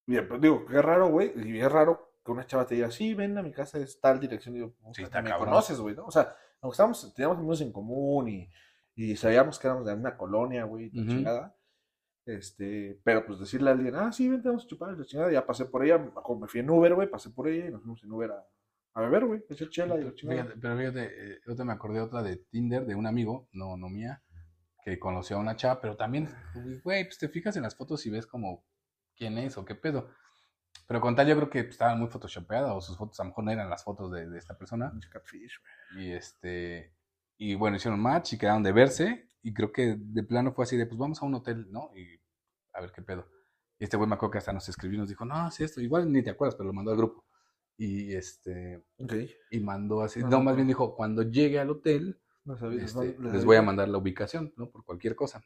[0.06, 1.32] Bien, pero digo, qué raro, güey.
[1.48, 4.20] Y es raro que una chava te diga, sí, ven a mi casa, es tal
[4.20, 4.56] dirección.
[4.56, 5.50] Y digo, o Sí, está me cabrón.
[5.50, 6.06] conoces, güey, ¿no?
[6.06, 8.50] O sea, aunque estábamos, teníamos amigos en común y,
[8.96, 11.12] y sabíamos que éramos de una colonia, güey, la Ujú.
[11.12, 11.56] chingada.
[12.26, 15.32] Este, pero pues decirle a alguien, ah, sí, vente, vamos a chupar, la chingada.
[15.32, 18.02] Ya pasé por ella, me fui en Uber, güey, pasé por ella y nos fuimos
[18.04, 18.48] en Uber a,
[18.94, 20.44] a beber, güey, echar chela y la chingada.
[20.44, 23.90] Fíjate, pero fíjate, eh, otra me acordé otra de Tinder de un amigo, no, no
[23.90, 24.24] mía,
[24.86, 26.30] que conoció a una chava, pero también,
[26.84, 28.64] güey, pues te fijas en las fotos y ves como
[29.16, 30.10] quién es o qué pedo.
[30.88, 33.44] Pero con tal yo creo que estaban muy photoshopeadas o sus fotos a lo mejor
[33.46, 34.92] no eran las fotos de, de esta persona.
[35.12, 35.60] Catfish.
[35.98, 36.94] Y este,
[37.38, 39.30] y bueno, hicieron match y quedaron de verse.
[39.42, 41.92] Y creo que de plano fue así de, pues vamos a un hotel, ¿no?
[41.96, 42.20] Y
[42.74, 43.28] a ver qué pedo.
[43.80, 45.82] Y este güey me acuerdo que hasta nos escribió y nos dijo, no, sí, esto,
[45.82, 47.26] igual ni te acuerdas, pero lo mandó al grupo.
[47.78, 49.14] Y este, Ok.
[49.52, 50.56] y mandó así, No, no, no, más no.
[50.58, 52.22] bien dijo, cuando llegue al hotel,
[52.58, 54.70] sabía, este, les voy a mandar la ubicación, ¿no?
[54.70, 55.44] Por cualquier cosa.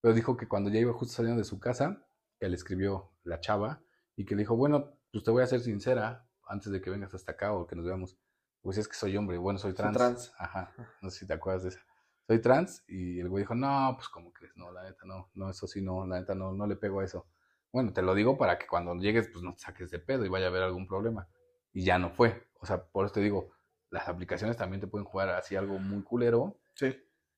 [0.00, 2.06] Pero dijo que cuando ya iba justo saliendo de su casa,
[2.38, 3.82] que le escribió la chava
[4.16, 7.14] y que le dijo, bueno, pues te voy a ser sincera, antes de que vengas
[7.14, 8.16] hasta acá o que nos veamos,
[8.62, 9.96] pues es que soy hombre, bueno, soy trans.
[9.96, 10.32] trans.
[10.38, 11.80] Ajá, no sé si te acuerdas de esa.
[12.26, 14.56] Soy trans y el güey dijo, no, pues ¿cómo crees?
[14.56, 17.04] No, la neta no, no, eso sí, no, la neta no, no le pego a
[17.04, 17.26] eso.
[17.72, 20.28] Bueno, te lo digo para que cuando llegues, pues no te saques de pedo y
[20.28, 21.28] vaya a haber algún problema.
[21.72, 22.48] Y ya no fue.
[22.60, 23.50] O sea, por eso te digo,
[23.90, 26.94] las aplicaciones también te pueden jugar así algo muy culero, Sí.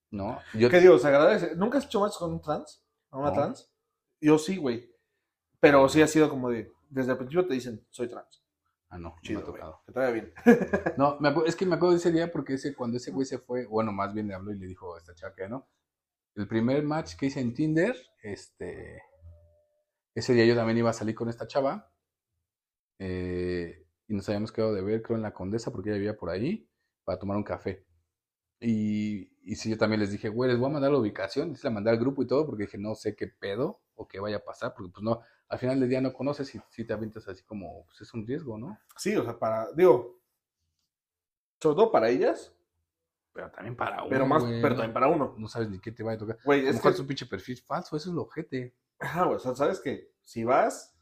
[0.09, 0.39] ¿no?
[0.53, 0.97] Yo, ¿Qué digo?
[0.99, 1.55] ¿Se agradece?
[1.55, 2.83] ¿Nunca has hecho match con un trans?
[3.11, 3.33] ¿A una No.
[3.33, 3.71] trans?
[4.19, 4.90] Yo sí, güey.
[5.61, 6.73] Pero sí ha sido como de.
[6.89, 8.43] Desde el principio te dicen, soy trans.
[8.89, 9.81] Ah, no, no Chido, me ha tocado.
[9.85, 10.33] Que te vaya bien.
[10.97, 13.37] No, me es que me acuerdo de ese día porque ese, cuando ese güey se
[13.39, 15.69] fue, bueno, más bien le habló y le dijo a esta chava que no.
[16.35, 19.01] El primer match que hice en Tinder, este,
[20.13, 21.89] ese día yo también iba a salir con esta chava
[22.99, 26.29] eh, y nos habíamos quedado de ver, creo, en la Condesa porque ella vivía por
[26.29, 26.69] ahí
[27.05, 27.85] para tomar un café.
[28.59, 31.67] Y, y sí, yo también les dije, güey, les voy a mandar la ubicación, se
[31.67, 34.37] la mandé al grupo y todo porque dije, no sé qué pedo o qué vaya
[34.37, 35.21] a pasar, porque pues no,
[35.51, 38.25] al final del día no conoces si, si te avientas así como, pues es un
[38.25, 38.79] riesgo, ¿no?
[38.95, 39.71] Sí, o sea, para.
[39.73, 40.17] Digo.
[41.59, 42.55] Sobre todo para ellas,
[43.33, 44.43] Pero también para uno, pero más.
[44.43, 45.35] güey, Pero también para uno.
[45.37, 46.37] no sabes ni qué te va a tocar.
[46.43, 46.89] Güey, es que.
[46.89, 48.75] es un pinche perfil falso, eso es lo ojete.
[48.99, 49.35] Ajá, güey.
[49.35, 50.95] O sea, sabes que si vas.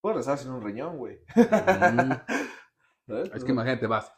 [0.00, 1.20] Puedes rezar sin un riñón, güey.
[3.34, 4.10] Es que imagínate, vas.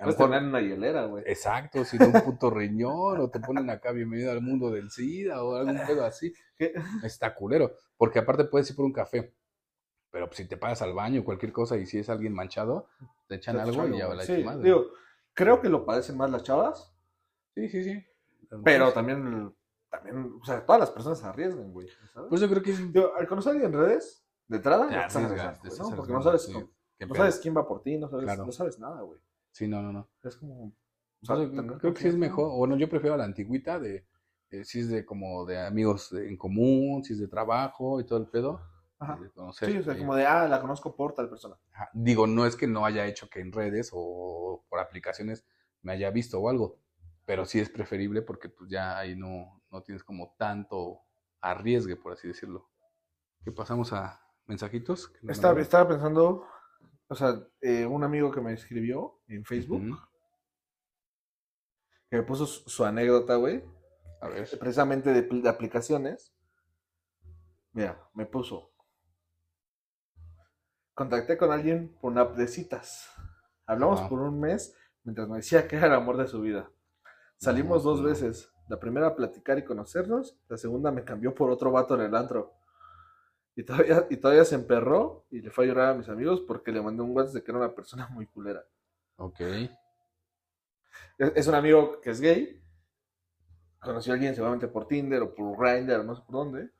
[0.00, 1.24] A Puedes mejor- tener una hielera, güey.
[1.26, 5.44] exacto, si no un puto riñón, o te ponen acá bienvenido al mundo del SIDA,
[5.44, 6.32] o algún pedo así.
[6.56, 6.72] ¿Qué?
[7.04, 7.72] Está culero.
[7.98, 9.34] Porque aparte puedes ir por un café.
[10.10, 12.88] Pero pues, si te pagas al baño, cualquier cosa, y si es alguien manchado,
[13.28, 14.62] te echan Te algo echan y ya va la Sí, madre.
[14.64, 14.86] digo,
[15.34, 16.96] creo que lo padecen más las chavas,
[17.54, 18.02] Sí, sí, sí.
[18.64, 19.54] pero también,
[19.90, 21.88] también, o sea, todas las personas se arriesgan, güey.
[22.12, 22.28] ¿sabes?
[22.30, 22.92] Pues yo creo que es.
[22.92, 25.96] Digo, al conocer a alguien en redes, de entrada, ya te estás arriesgando, ¿no?
[25.96, 26.54] Porque no sabes, sí.
[27.06, 28.46] no sabes quién va por ti, no sabes, Claro.
[28.46, 29.20] no sabes nada, güey.
[29.52, 30.08] Sí, no, no, no.
[30.22, 30.66] Es como...
[31.22, 31.36] o sea,
[31.78, 34.06] creo que sí es mejor, bueno, yo prefiero la antigüita de,
[34.50, 38.06] eh, si es de como de amigos de- en común, si es de trabajo y
[38.06, 38.60] todo el pedo,
[38.98, 39.16] Ajá.
[39.16, 41.56] de conocer, Sí, o sea, eh, como de, ah, la conozco por tal persona.
[41.72, 41.90] ajá.
[41.92, 45.44] Digo, no es que no haya hecho que en redes o por aplicaciones
[45.82, 46.78] me haya visto o algo,
[47.24, 51.00] pero sí es preferible porque pues ya ahí no, no tienes como tanto
[51.40, 52.68] arriesgue, por así decirlo.
[53.44, 55.08] Que pasamos a mensajitos.
[55.08, 56.44] que estaba pensando,
[57.10, 59.98] o sea, eh, un amigo que me escribió en Facebook,
[62.08, 63.64] que me puso su, su anécdota, güey,
[64.20, 64.48] A ver.
[64.58, 66.32] precisamente de, pl- de aplicaciones.
[67.72, 68.72] Mira, me puso.
[70.94, 73.10] Contacté con alguien por una app de citas.
[73.66, 76.70] Hablamos por un mes mientras me decía que era el amor de su vida.
[77.38, 78.52] Salimos dos veces.
[78.68, 80.38] La primera a platicar y conocernos.
[80.48, 82.52] La segunda me cambió por otro vato en el antro.
[83.56, 86.72] Y todavía, y todavía se emperró y le fue a llorar a mis amigos porque
[86.72, 88.64] le mandé un WhatsApp de que era una persona muy culera.
[89.16, 89.40] Ok.
[91.18, 92.62] Es, es un amigo que es gay.
[93.80, 96.70] Conoció a alguien seguramente por Tinder o por Grindr no sé por dónde.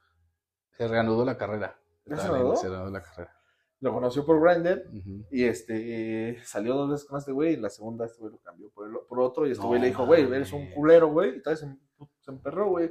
[0.77, 1.79] Se reanudó la carrera.
[2.07, 2.57] ¿Ya se reanudó?
[2.57, 3.37] Se reanudó la carrera.
[3.81, 4.85] Lo conoció por Grindr
[5.31, 8.39] y este eh, salió dos veces con este güey y la segunda este güey lo
[8.41, 11.09] cambió por, el- por otro y este No güey le dijo, güey, eres un culero,
[11.09, 11.37] güey.
[11.39, 11.77] Y tal vez se,
[12.21, 12.91] se emperró, güey.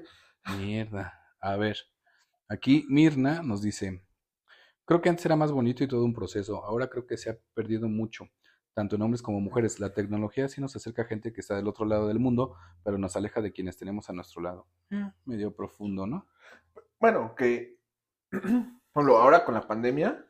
[0.58, 1.14] Mierda.
[1.40, 1.78] A ver.
[2.50, 4.04] Aquí Mirna nos dice,
[4.86, 6.64] creo que antes era más bonito y todo un proceso.
[6.66, 8.28] Ahora creo que se ha perdido mucho,
[8.74, 9.80] tanto en hombres como mujeres.
[9.80, 12.97] La tecnología sí nos acerca a gente que está del otro lado del mundo, pero
[12.97, 14.68] nos aleja de quienes tenemos a nuestro lado.
[14.89, 16.28] Eh, medio profundo, ¿no?
[17.00, 17.78] Bueno, que,
[18.91, 20.26] por ahora con la pandemia,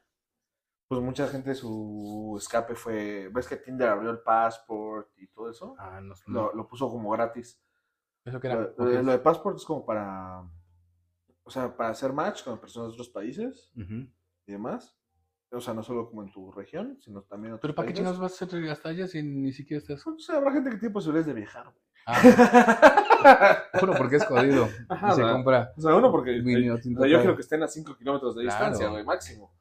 [0.89, 5.75] pues mucha gente su escape fue, ves que Tinder abrió el passport y todo eso,
[5.79, 6.15] Ah, no.
[6.27, 7.61] lo, lo puso como gratis.
[8.25, 8.73] ¿Eso qué Lo, era?
[8.77, 10.43] lo de- lo de passport es como para,
[11.49, 14.95] o sea, para hacer match con personas de otros países y demás.
[15.51, 17.93] O sea, no solo como en tu región, sino también en otros Pero ¿para qué
[17.95, 20.03] chingados vas a hacer hasta allá si ni siquiera estás?
[20.03, 21.75] Pues, o sea, habrá gente que tiene posibilidades de viajar, güey.
[22.05, 24.69] Ah, uno porque es jodido.
[24.87, 27.97] Ajá, y se compra O sea, uno porque sea, yo quiero que estén a 5
[27.97, 29.51] kilómetros de distancia, güey, máximo.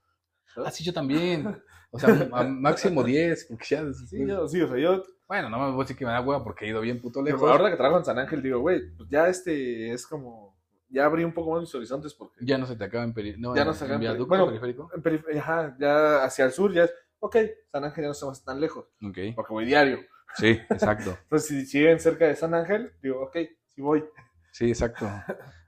[0.57, 1.59] Ah, sí, yo también.
[1.91, 5.49] O sea, a máximo 10, porque ya después- Sí, yo, sí, o sea, yo, Bueno,
[5.49, 7.41] no me voy a decir que me da hueva porque he ido bien puto lejos.
[7.51, 10.58] ahora que trabajo en San Ángel, digo, güey, pues ya este es como,
[10.91, 13.37] ya abrí un poco más mis horizontes porque Ya no se te acaba en, peri...
[13.39, 14.91] no, Ya en- no se acaba en viaducto bueno, periférico.
[14.95, 17.37] en perif- ajá, ya hacia el sur ya es, ok,
[17.71, 19.19] San Ángel ya no estamos tan lejos, Ok.
[19.35, 20.01] porque voy diario.
[20.37, 21.17] Sí, exacto.
[21.23, 23.37] Entonces, si, si viven cerca de San Ángel, digo, ok,
[23.69, 24.05] sí voy.
[24.53, 25.07] Sí, exacto.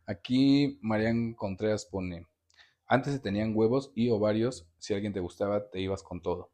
[0.06, 2.26] Aquí Marian Contreras pone,
[2.86, 6.50] antes se tenían huevos y ovarios, si alguien te gustaba, te ibas con todo.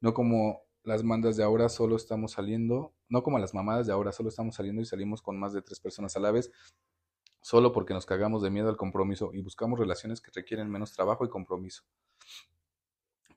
[0.00, 4.12] No como las mandas de ahora, solo estamos saliendo, no como las mamadas de ahora,
[4.12, 6.50] solo estamos saliendo y salimos con más de tres personas a la vez,
[7.40, 11.24] solo porque nos cagamos de miedo al compromiso y buscamos relaciones que requieren menos trabajo
[11.24, 11.82] y compromiso.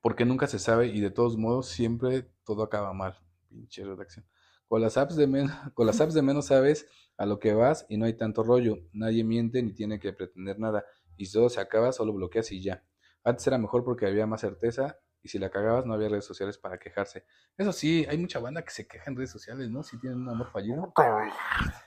[0.01, 3.17] Porque nunca se sabe y de todos modos siempre todo acaba mal.
[3.49, 4.25] Pinche redacción.
[4.67, 6.87] Con las apps de, men- con las apps de menos sabes
[7.17, 8.79] a lo que vas y no hay tanto rollo.
[8.93, 10.85] Nadie miente ni tiene que pretender nada.
[11.17, 12.83] Y si todo se acaba, solo bloqueas y ya.
[13.23, 16.57] Antes era mejor porque había más certeza y si la cagabas no había redes sociales
[16.57, 17.25] para quejarse.
[17.57, 19.83] Eso sí, hay mucha banda que se queja en redes sociales, ¿no?
[19.83, 20.91] Si tienen un amor fallido.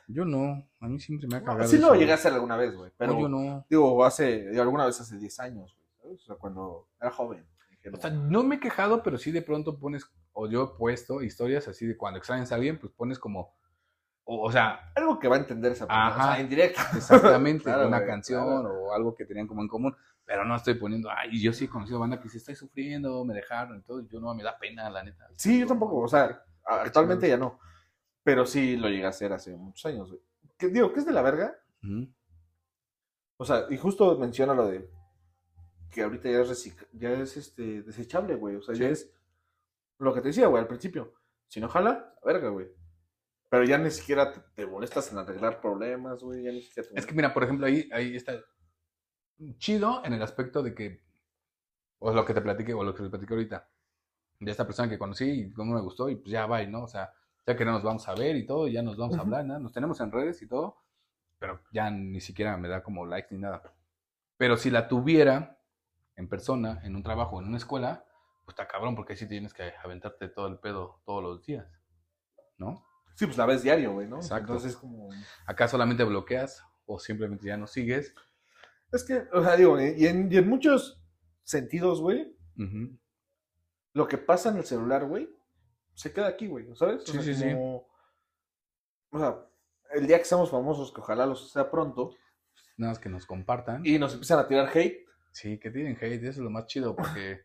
[0.06, 1.68] Yo no, a mí siempre me ha cagado.
[1.68, 1.88] Sí eso.
[1.88, 2.92] lo llegué a hacer alguna vez, güey.
[2.96, 3.66] Pero, No, yo no.
[3.68, 6.14] digo, hace, alguna vez hace 10 años, güey.
[6.14, 7.46] O sea, cuando era joven.
[7.92, 8.30] O sea, no.
[8.30, 11.86] no me he quejado, pero sí de pronto pones, o yo he puesto historias así
[11.86, 13.54] de cuando extrañas a alguien, pues pones como,
[14.24, 16.06] o, o sea, Algo que va a entender esa persona.
[16.06, 16.22] Ajá.
[16.22, 16.80] O sea, en directo.
[16.96, 18.84] exactamente Claro, una güey, canción claro.
[18.84, 19.94] o algo que tenían como en común,
[20.24, 23.34] pero no estoy poniendo, ay, yo sí he conocido banda que se estoy sufriendo, me
[23.34, 25.28] dejaron y todo, y yo no, me da pena, la neta.
[25.36, 26.00] Sí, yo tampoco.
[26.00, 27.60] O sea, actualmente ya no.
[28.22, 30.22] Pero sí lo llegué a hacer hace muchos años, güey.
[30.56, 31.54] Que, digo, ¿qué es de la verga?
[33.36, 34.88] O sea, y justo menciona lo de
[35.90, 38.56] que ahorita ya es, ya es este, desechable, güey.
[38.56, 39.12] O sea, ya es
[39.98, 41.12] lo que te decía, güey, al principio.
[41.48, 42.68] Si no jala, la verga, güey.
[43.50, 46.42] Pero ya ni siquiera te, te molestas en arreglar problemas, güey.
[46.44, 48.42] Ya ni siquiera te Es que mira, por ejemplo, ahí, ahí está
[49.58, 51.02] chido en el aspecto de que,
[51.98, 53.68] o lo que te platiqué, o lo que te platiqué ahorita,
[54.40, 56.84] de esta persona que conocí y cómo me gustó, y pues ya va, ¿no?
[56.84, 57.12] O sea,
[57.46, 59.26] ya que no nos vamos a ver y todo, ya nos vamos a Ujú.
[59.26, 59.58] hablar, ¿no?
[59.58, 60.76] Nos tenemos en redes y todo,
[61.38, 63.74] pero ya ni siquiera me da como likes ni nada.
[64.36, 65.58] Pero si la tuviera
[66.16, 68.04] en persona, en un trabajo, en una escuela,
[68.44, 71.66] pues está cabrón, porque sí tienes que aventarte todo el pedo todos los días,
[72.58, 72.84] ¿no?
[73.14, 74.16] Sí, pues la ves diario, güey, ¿no?
[74.16, 74.52] Exacto.
[74.52, 75.08] Entonces, como.
[75.46, 78.14] Acá solamente bloqueas o simplemente ya no sigues.
[78.94, 81.02] Es que, o sea, digo, y en, y en muchos
[81.42, 82.36] sentidos, güey,
[83.92, 85.28] lo que pasa en el celular, güey,
[85.94, 87.02] se queda aquí, güey, ¿sabes?
[87.02, 87.52] O Sí, sea, sí, sí.
[89.10, 89.46] O sea,
[89.92, 92.14] el día que seamos famosos, que ojalá lo sea pronto,
[92.76, 93.86] Nada más que nos compartan.
[93.86, 96.94] y nos empiezan a tirar hate, Sí, que tienen hate, eso es lo más chido
[96.94, 97.40] porque...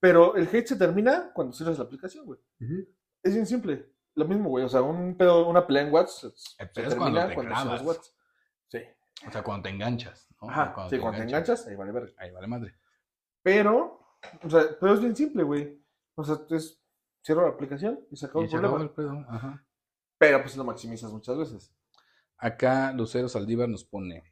[0.00, 2.38] pero el hate se termina cuando cierras la aplicación, güey.
[3.22, 3.88] Es bien simple.
[4.14, 4.64] Lo mismo, güey.
[4.64, 7.82] O sea, un pedo, una pelea en WhatsApp se es cuando te cierras clavas.
[7.82, 8.14] WhatsApp.
[8.68, 8.78] Sí.
[9.26, 10.50] O sea, cuando te enganchas, ¿no?
[10.50, 12.12] Ajá, sí, cuando te enganchas, ahí vale verga.
[12.16, 12.74] Ahí vale madre.
[13.42, 15.80] Pero, o sea, pero es bien simple, güey.
[16.14, 16.82] O sea, es
[17.24, 18.82] cierro la aplicación y se acabó Y el problema.
[18.82, 19.64] el pedo, ajá.
[20.18, 21.74] Pero pues lo maximizas muchas veces.
[22.36, 24.24] Acá Lucero Saldívar nos pone,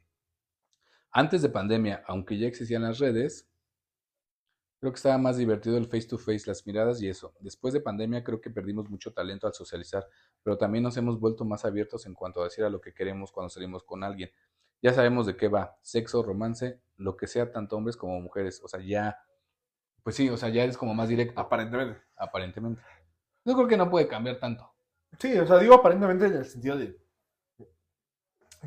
[1.11, 3.49] antes de pandemia, aunque ya existían las redes,
[4.79, 7.33] creo que estaba más divertido el face to face, las miradas y eso.
[7.39, 10.07] Después de pandemia creo que perdimos mucho talento al socializar,
[10.43, 13.31] pero también nos hemos vuelto más abiertos en cuanto a decir a lo que queremos
[13.31, 14.31] cuando salimos con alguien.
[14.81, 18.61] Ya sabemos de qué va, sexo, romance, lo que sea, tanto hombres como mujeres.
[18.63, 19.17] O sea, ya,
[20.03, 22.01] pues sí, o sea, ya es como más directo, Aparentemente.
[22.15, 22.81] aparentemente.
[23.45, 24.71] Yo creo que no puede cambiar tanto.
[25.19, 26.99] Sí, o sea, digo aparentemente en el sentido de.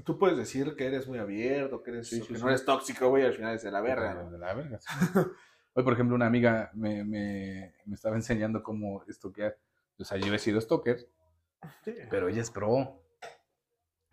[0.05, 2.43] Tú puedes decir que eres muy abierto, que, eres, Sí, o sí, que sí.
[2.43, 4.15] no eres tóxico, güey, al final es de la verga.
[4.25, 4.39] De ¿no?
[4.39, 4.79] la verga.
[5.77, 9.57] Hoy, por ejemplo, una amiga me, me, me estaba enseñando cómo estoquear.
[9.99, 10.99] O sea, yo he sido stalker,
[11.85, 11.95] Sí.
[12.11, 13.04] pero ella es pro.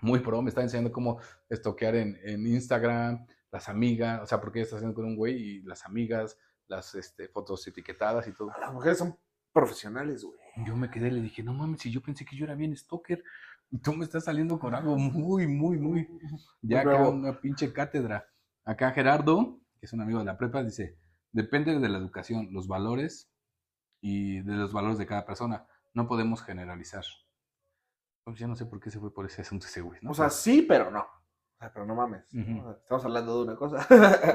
[0.02, 0.41] Muy pro.
[0.41, 4.22] Me está enseñando cómo estoquear en, en Instagram, las amigas.
[4.22, 6.38] O sea, porque ella está haciendo con un güey y las amigas,
[6.68, 8.52] las este, fotos etiquetadas y todo.
[8.60, 9.18] Las mujeres son
[9.54, 10.39] profesionales, güey.
[10.66, 12.76] Yo me quedé y le dije, no mames, si yo pensé que yo era bien
[12.76, 13.24] stalker.
[13.70, 16.08] Y tú me estás saliendo con algo muy, muy, muy.
[16.62, 18.28] Ya Muy acá una pinche cátedra.
[18.66, 20.97] Acá Gerardo, que es un amigo de la prepa, dice,
[21.32, 23.32] depende de la educación, los valores
[24.02, 25.66] y de los valores de cada persona.
[25.93, 27.04] No podemos generalizar.
[28.24, 30.11] Pues ya no sé por qué se fue por ese asunto ese güey, ¿no?
[30.11, 30.99] O sea, sí, pero no.
[31.01, 32.24] O sea, pero no mames.
[32.34, 32.59] Ujú.
[32.59, 33.88] O sea, estamos hablando de una cosa.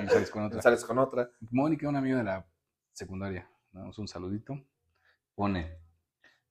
[0.04, 0.62] y sales con otra.
[0.62, 1.30] Sales con otra.
[1.50, 2.46] Mónica, una amiga de la
[2.92, 4.60] secundaria, damos un saludito,
[5.34, 5.78] pone,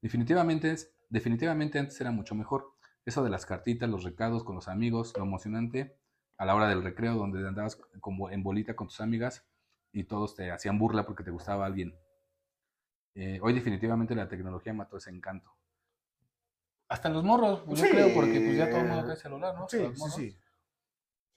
[0.01, 2.73] definitivamente, es, definitivamente antes era mucho mejor.
[3.05, 5.97] Eso de las cartitas, los recados con los amigos, lo emocionante
[6.37, 9.45] a la hora del recreo, donde andabas como en bolita con tus amigas
[9.91, 11.97] y todos te hacían burla porque te gustaba alguien.
[13.13, 15.55] Eh, hoy definitivamente la tecnología mató ese encanto.
[16.87, 19.55] Hasta en los morros, pues, yo creo, porque pues ya todo el mundo trae celular,
[19.55, 19.67] ¿no?
[19.67, 20.39] Sí, sí, sí.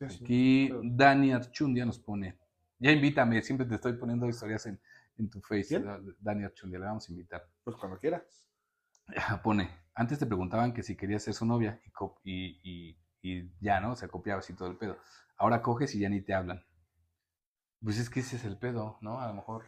[0.00, 2.38] Aquí Pero- Dani Archundia nos pone.
[2.78, 4.80] Ya invítame, siempre te estoy poniendo historias en,
[5.16, 5.82] en tu face.
[6.20, 7.48] Dani Archundia, le vamos a invitar.
[7.64, 8.22] Pues cuando quieras.
[9.42, 11.80] Pone, antes te preguntaban que si querías ser su novia
[12.24, 13.92] y, y- y ya, ¿no?
[13.92, 14.96] O sea, copiabas y todo el pedo.
[15.38, 16.62] Ahora coges y ya ni te hablan.
[17.82, 19.20] Pues es que ese es el pedo, ¿no?
[19.20, 19.64] A lo mejor.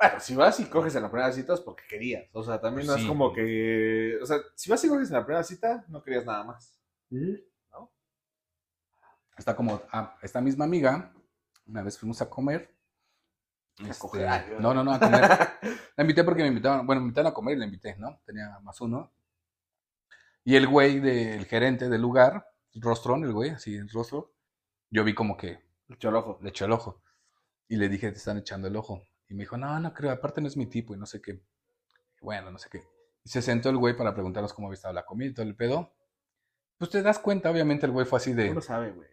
[0.00, 2.24] Bueno, si vas y coges en la primera cita es porque querías.
[2.32, 4.18] O sea, también no es como que.
[4.22, 6.74] O sea, si vas y coges en la primera cita, no querías nada más.
[9.36, 11.14] Está como, ah, esta misma amiga,
[11.66, 12.74] una vez fuimos a comer.
[13.78, 15.22] A este, coger, ay, no, no, no, a comer.
[15.96, 18.20] La invité porque me invitaron, bueno, me invitaron a comer y la invité, ¿no?
[18.26, 19.12] Tenía más uno.
[20.44, 24.34] Y el güey del gerente del lugar, rostrón, el güey, así, el rostro,
[24.90, 26.38] yo vi como que El cholojo.
[26.42, 27.02] le echó el ojo.
[27.68, 29.02] Y le dije, te están echando el ojo.
[29.30, 31.40] Y me dijo, no, no creo, aparte no es mi tipo y no sé qué.
[32.20, 32.82] Bueno, no sé qué.
[33.24, 35.54] Y se sentó el güey para preguntarnos cómo había estado la comida y todo el
[35.54, 35.94] pedo.
[36.76, 38.50] Pues te das cuenta, obviamente el güey fue así de...
[38.50, 39.08] Uno sabe, güey.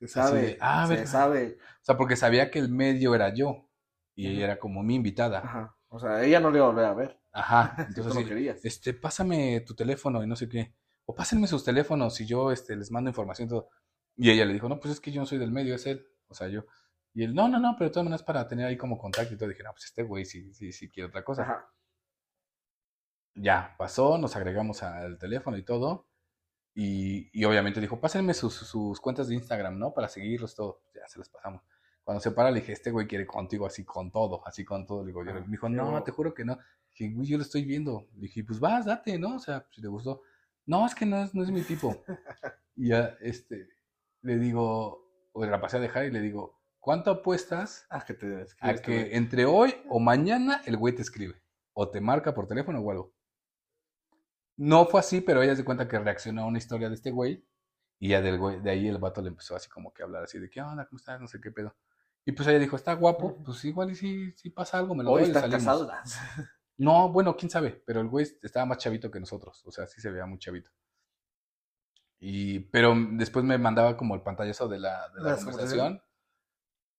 [0.00, 0.40] Se sabe.
[0.40, 1.58] de, ah, se sabe.
[1.82, 3.68] O sea, porque sabía que el medio era yo.
[4.14, 5.40] Y ella era como mi invitada.
[5.40, 5.76] Ajá.
[5.88, 7.20] O sea, ella no le iba a volver a ver.
[7.32, 7.74] Ajá.
[7.88, 8.64] Entonces, no sí, querías.
[8.64, 10.74] este, pásame tu teléfono y no sé qué.
[11.04, 13.68] O pásenme sus teléfonos y yo este, les mando información y todo.
[14.16, 16.06] Y ella le dijo, no, pues es que yo no soy del medio, es él.
[16.28, 16.64] O sea, yo.
[17.16, 19.38] Y él, no, no, no, pero de todas maneras para tener ahí como contacto y
[19.38, 19.48] todo.
[19.48, 21.44] Dije, no, pues este güey sí, sí, sí quiere otra cosa.
[21.44, 21.72] Ajá.
[23.34, 26.06] Ya, pasó, nos agregamos al teléfono y todo.
[26.74, 29.94] Y, y obviamente dijo, pásenme sus, sus cuentas de Instagram, ¿no?
[29.94, 30.82] Para seguirlos todo.
[30.94, 31.62] Ya se las pasamos.
[32.04, 35.00] Cuando se para, le dije, este güey quiere contigo así con todo, así con todo.
[35.00, 36.58] Le digo, yo, Ah, me dijo, no, te juro que no.
[36.90, 38.10] Dije, güey, yo lo estoy viendo.
[38.16, 39.36] Le dije, pues vas, date, ¿no?
[39.36, 40.20] O sea, si te gustó.
[40.66, 42.04] No, es que no es, no es mi tipo.
[42.76, 43.70] y ya, este,
[44.20, 48.46] le digo, o la pasé a dejar y le digo, ¿cuánto apuestas Ah, que te
[48.60, 51.42] a que entre hoy o mañana el güey te escribe?
[51.72, 53.12] O te marca por teléfono o algo.
[54.56, 57.44] No fue así, pero ella se cuenta que reaccionó a una historia de este güey.
[57.98, 60.22] Y ya del güey, de ahí el vato le empezó así como que a hablar
[60.22, 61.74] así de qué onda, cómo estás, no sé qué pedo.
[62.24, 65.10] Y pues ella dijo, está guapo, pues igual y si, si pasa algo, me lo
[65.10, 65.88] Hoy doy y están salimos".
[65.88, 66.14] casados.
[66.78, 69.98] No, bueno, quién sabe, pero el güey estaba más chavito que nosotros, o sea, sí
[70.02, 70.70] se veía muy chavito.
[72.20, 76.02] Y, pero después me mandaba como el pantallazo de la, de la conversación.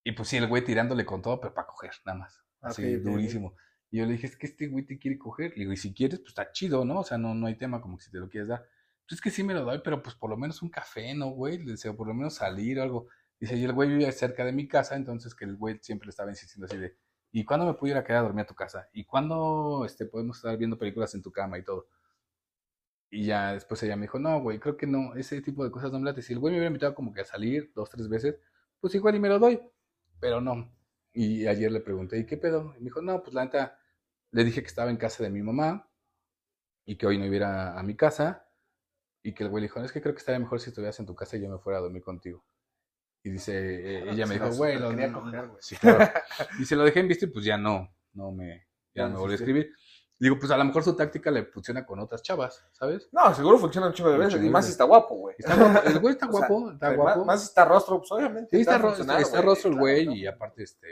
[0.08, 2.42] Y pues sí, el güey tirándole con todo, pero para coger, nada más.
[2.62, 3.12] Así, ok, ok.
[3.12, 3.58] durísimo.
[3.92, 5.52] Y yo le dije, es que este güey te quiere coger.
[5.52, 7.02] Le digo, y si quieres, pues está chido, ¿no?
[7.02, 8.66] O sea, no, no hay tema como que si te lo quieres dar.
[9.06, 11.32] Pues es que sí me lo doy, pero pues por lo menos un café, ¿no,
[11.32, 11.58] güey?
[11.58, 13.08] Le deseo por lo menos salir o algo.
[13.38, 16.12] Dice, y el güey vive cerca de mi casa, entonces que el güey siempre le
[16.12, 16.96] estaba insistiendo así de,
[17.34, 18.88] ¿y cuándo me pudiera quedar a dormir a tu casa?
[18.94, 21.90] ¿Y cuándo este, podemos estar viendo películas en tu cama y todo?
[23.10, 25.92] Y ya después ella me dijo, no, güey, creo que no, ese tipo de cosas
[25.92, 26.22] no me late.
[26.22, 28.38] Si el güey me hubiera invitado como que a salir dos, tres veces,
[28.80, 29.60] pues igual y me lo doy,
[30.20, 30.74] pero no.
[31.14, 32.74] Y ayer le pregunté, ¿y qué pedo?
[32.76, 33.80] Y me dijo, no, pues la neta,
[34.32, 35.90] le dije que estaba en casa de mi mamá
[36.86, 38.44] y que hoy no iba a mi casa.
[39.24, 41.06] Y que el güey le dijo, es que creo que estaría mejor si estuvieras en
[41.06, 42.46] tu casa y yo me fuera a dormir contigo.
[43.24, 43.54] Y dice,
[43.98, 45.60] eh, Ah, ella me se la dijo, güey, lo, quería no- coger, güey.
[45.62, 46.00] Sí, claro.
[46.60, 49.20] Y se lo dejé en visto y pues ya no, no me, ya no me
[49.20, 49.74] volvió a escribir.
[50.20, 53.08] Digo, pues a lo mejor su táctica le funciona con otras chavas, ¿sabes?
[53.12, 54.44] No, seguro funciona un chingo de veces.
[54.44, 55.36] Y más si está guapo, güey.
[55.38, 57.26] Está guapo, el güey está O sea, guapo, está guapo.
[57.26, 58.56] Más, si está rostro, pues obviamente.
[58.56, 60.88] sí, está, va a ro- funcionar, está rostro el güey y aparte este...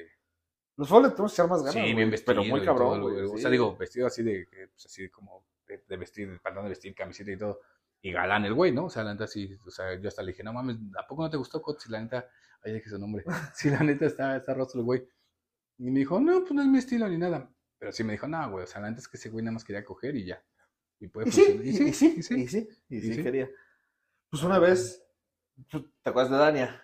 [0.78, 1.74] Los foles tenemos que echar más ganas.
[1.74, 2.36] Sí, bien vestido.
[2.42, 3.02] Pero muy cabrón.
[3.34, 6.70] O sea, digo, vestido así de, pues, así como de, de vestir, de pantalón de
[6.70, 7.62] vestir, camiseta y todo.
[8.02, 8.86] Y galán el güey, ¿no?
[8.86, 11.24] O sea, la neta sí, o sea, yo hasta le dije, no mames, ¿a poco
[11.24, 11.88] no te gustó Cots?
[11.88, 12.28] Y la neta,
[12.62, 13.24] ay, dije su nombre.
[13.56, 15.08] Sí, la neta está, está rostro el güey.
[15.80, 17.50] Y me dijo, no, pues no es mi estilo ni nada.
[17.78, 19.54] Pero sí me dijo, no, güey, o sea, la neta es que ese güey nada
[19.54, 20.44] más quería coger y ya.
[21.00, 23.24] Y puede Y sí, y sí, y sí, y sí, y Y sí sí.
[23.24, 23.50] quería.
[24.30, 25.06] Pues una vez,
[25.70, 26.82] ¿tú ¿te acuerdas de Dania?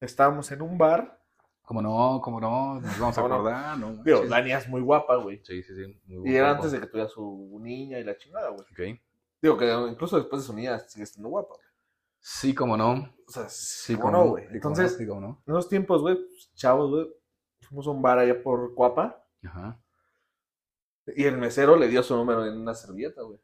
[0.00, 1.18] Estábamos en un bar.
[1.62, 3.34] Como no, como no, nos vamos a ¿Cómo no?
[3.36, 3.92] acordar, ¿no?
[4.02, 4.30] Digo, manches.
[4.30, 5.40] Dania es muy guapa, güey.
[5.44, 6.00] Sí, sí, sí.
[6.06, 8.62] muy Y buen era antes de que tuviera su niña y la chingada, güey.
[8.94, 9.00] Ok.
[9.40, 11.54] Digo que incluso después de su niña sigue estando guapa.
[11.54, 11.60] güey.
[12.18, 13.14] Sí, como no.
[13.26, 14.44] O sea, Sí, ¿cómo como no, güey?
[14.48, 15.42] sí, Entonces, no, sí, como no.
[15.46, 17.08] en esos tiempos, güey, pues, chavos, güey,
[17.60, 19.80] fuimos a un bar allá por Cuapa Ajá.
[21.06, 23.40] y el mesero le dio su número en una servilleta, güey.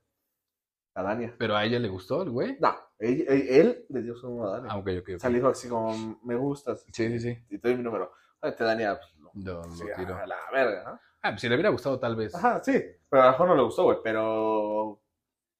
[0.94, 1.34] A Dania.
[1.38, 2.56] Pero a ella le gustó el güey.
[2.60, 4.70] No, él, él- él le dio su número a Dania.
[4.72, 5.20] Ah, ok, ok, O ok.
[5.20, 6.84] sea, le dijo así como, me gustas.
[6.92, 7.38] Sí, sí, sí.
[7.50, 8.12] Y te doy mi número.
[8.40, 10.16] Ay, te Dania, pues, lo- Lo, lo sí, tiro.
[10.16, 11.00] a la verga, ¿no?
[11.22, 12.34] Ah, pues si le hubiera gustado tal vez.
[12.34, 12.80] Ajá, sí.
[13.10, 13.98] Pero a lo mejor no le gustó, güey.
[14.04, 15.00] Pero.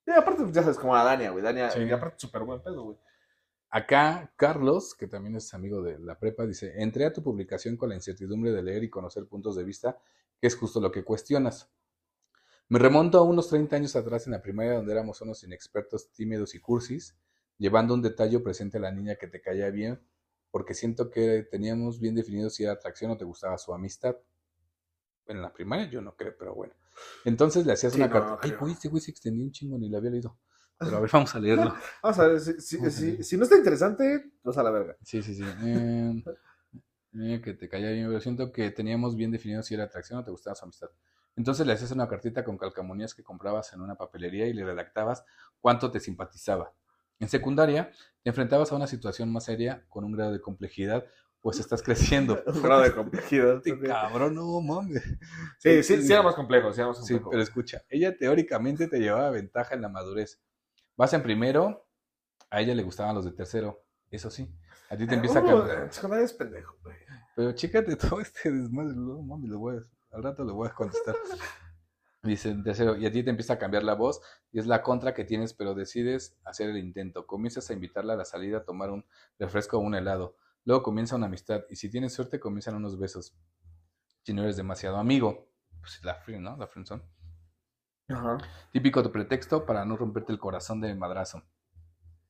[0.07, 1.43] Y aparte, pues, ya sabes, como a Dania, güey.
[1.43, 1.81] Dania, Sí.
[1.81, 2.99] y aparte, súper buen pedo, güey.
[3.71, 7.91] Acá, Carlos, que también es amigo de la prepa, dice, entré a tu publicación con
[7.91, 9.99] la incertidumbre de leer y conocer puntos de vista,
[10.41, 11.71] que es justo lo que cuestionas.
[12.69, 16.55] Me remonto a unos 30 años atrás en la primaria donde éramos unos inexpertos, tímidos
[16.55, 17.17] y cursis,
[17.57, 20.01] llevando un detalle presente a la niña que te caía bien,
[20.51, 24.17] porque siento que teníamos bien definido si era atracción o te gustaba su amistad.
[25.27, 26.75] En la primaria yo no creo, pero bueno.
[27.25, 28.39] Entonces le hacías Sí, una no, carta.
[28.43, 30.39] Ay, güey, este güey se extendió un chingo, ni lo había leído.
[30.79, 31.75] Pero a ver, vamos a leerlo.
[32.03, 34.97] Vamos a ver, si, no está interesante, vas a la verga.
[35.03, 35.43] Sí, sí, sí.
[35.45, 36.23] Eh,
[37.13, 40.31] que te caía bien, pero siento que teníamos bien definido si era atracción o te
[40.31, 40.89] gustaba su amistad.
[41.37, 45.25] Entonces le hacías una cartita con calcamonías que comprabas en una papelería y le redactabas
[45.61, 46.73] cuánto te simpatizaba.
[47.21, 47.91] En secundaria,
[48.23, 51.05] te enfrentabas a una situación más seria con un grado de complejidad,
[51.41, 52.43] pues estás creciendo.
[52.47, 53.57] Un grado de complejidad.
[53.65, 55.03] Este cabrón, no mames.
[55.59, 58.99] Sí, sí, sí, era más complejo, sí, era más Sí, pero escucha, ella teóricamente te
[58.99, 60.41] llevaba ventaja en la madurez.
[60.97, 61.89] Vas en primero,
[62.51, 64.53] a ella le gustaban los de tercero, eso sí.
[64.91, 65.83] A ti te empieza a Uh, cambiar.
[65.85, 66.97] en secundaria es pendejo, güey.
[67.37, 70.75] Pero chécate todo este desmadre, no mami, lo voy a- al rato lo voy a
[70.75, 71.15] contestar.
[72.23, 74.21] Dice tercero, y a ti te empieza a cambiar la voz,
[74.51, 77.27] y es la contra que tienes, pero decides hacer el intento.
[77.27, 79.05] Comienzas a invitarla a la salida a tomar un
[79.39, 80.37] refresco o un helado.
[80.65, 83.37] Luego comienza una amistad, y si tienes suerte, comienzan unos besos.
[84.25, 85.49] Si no eres demasiado amigo,
[85.81, 86.57] pues la free, ¿no?
[86.57, 87.03] La friendzone.
[88.09, 88.39] Ajá.
[88.73, 91.43] Típico de pretexto para no romperte el corazón de madrazo.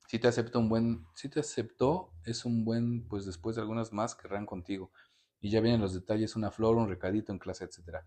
[0.09, 3.93] Si te aceptó un buen, si te aceptó, es un buen, pues después de algunas
[3.93, 4.91] más querrán contigo.
[5.39, 8.07] y ya vienen los detalles, una flor, un recadito en clase, etcétera.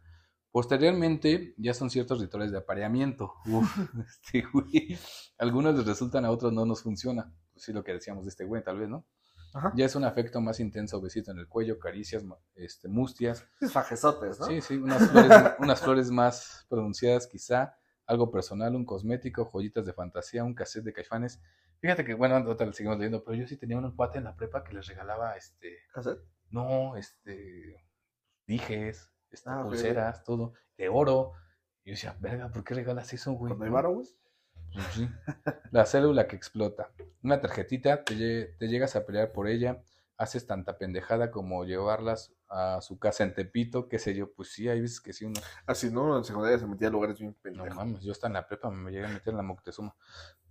[0.51, 3.35] Posteriormente, ya son ciertos rituales de apareamiento.
[3.45, 3.77] Uf,
[4.09, 4.97] este güey.
[5.37, 7.31] Algunos les resultan, a otros no nos funciona.
[7.53, 9.05] Pues sí, lo que decíamos de este güey, tal vez, ¿no?
[9.53, 9.71] Ajá.
[9.75, 12.25] Ya es un afecto más intenso, besito en el cuello, caricias,
[12.55, 13.45] este, mustias.
[13.61, 14.47] Es fajesotes, ¿no?
[14.47, 17.75] Sí, sí, unas flores, unas flores más pronunciadas quizá,
[18.07, 21.39] algo personal, un cosmético, joyitas de fantasía, un cassette de caifanes.
[21.81, 24.35] Fíjate que, bueno, otra le seguimos leyendo, pero yo sí tenía un cuate en la
[24.35, 26.21] prepa que les regalaba, este, ¿Cassette?
[26.51, 27.83] no, este,
[28.45, 31.33] dijes, este, Ah, pulseras, todo, de oro.
[31.83, 33.49] Y yo decía, verga, ¿por qué regalas eso, güey?
[33.49, 33.75] Cuando hay ¿No?
[33.75, 34.07] varo, güey.
[34.73, 35.09] Pues sí.
[35.71, 36.91] La célula que explota.
[37.23, 39.81] Una tarjetita, te, te llegas a pelear por ella,
[40.17, 44.67] haces tanta pendejada como llevarlas a su casa en Tepito, qué sé yo, pues sí,
[44.67, 46.17] hay veces que sí uno, Así, ¿no?
[46.17, 47.75] En secundaria se metía a lugares bien no pendejos.
[47.75, 49.95] mames, yo hasta en la prepa me llegué a meter en la Moctezuma.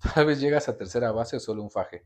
[0.15, 2.05] Tal vez llegas a tercera base o solo un faje.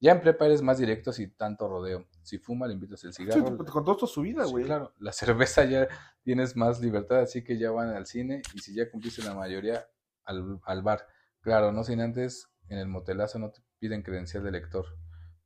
[0.00, 2.06] Ya en prepa eres más directo si tanto rodeo.
[2.22, 3.56] Si fuma, le invitas el Sí, cigarro.
[3.58, 4.64] te, te contó toda su vida, Sí, güey.
[4.64, 5.88] claro, la cerveza ya
[6.22, 9.86] tienes más libertad, así que ya van al cine y si ya cumpliste la mayoría,
[10.24, 11.06] al, al bar.
[11.40, 14.86] Claro, no sin antes, en el motelazo no te piden credencial de lector.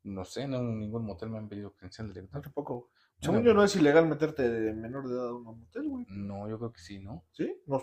[0.04, 2.42] No sé, no, en ningún motel me han pedido credencial de No, lector.
[2.42, 2.90] tampoco.
[3.20, 6.06] Según yo, no es ilegal meterte de menor de edad a un motel, güey.
[6.10, 7.24] No, yo creo que sí, ¿no?
[7.32, 7.56] ¿Sí?
[7.66, 7.82] No,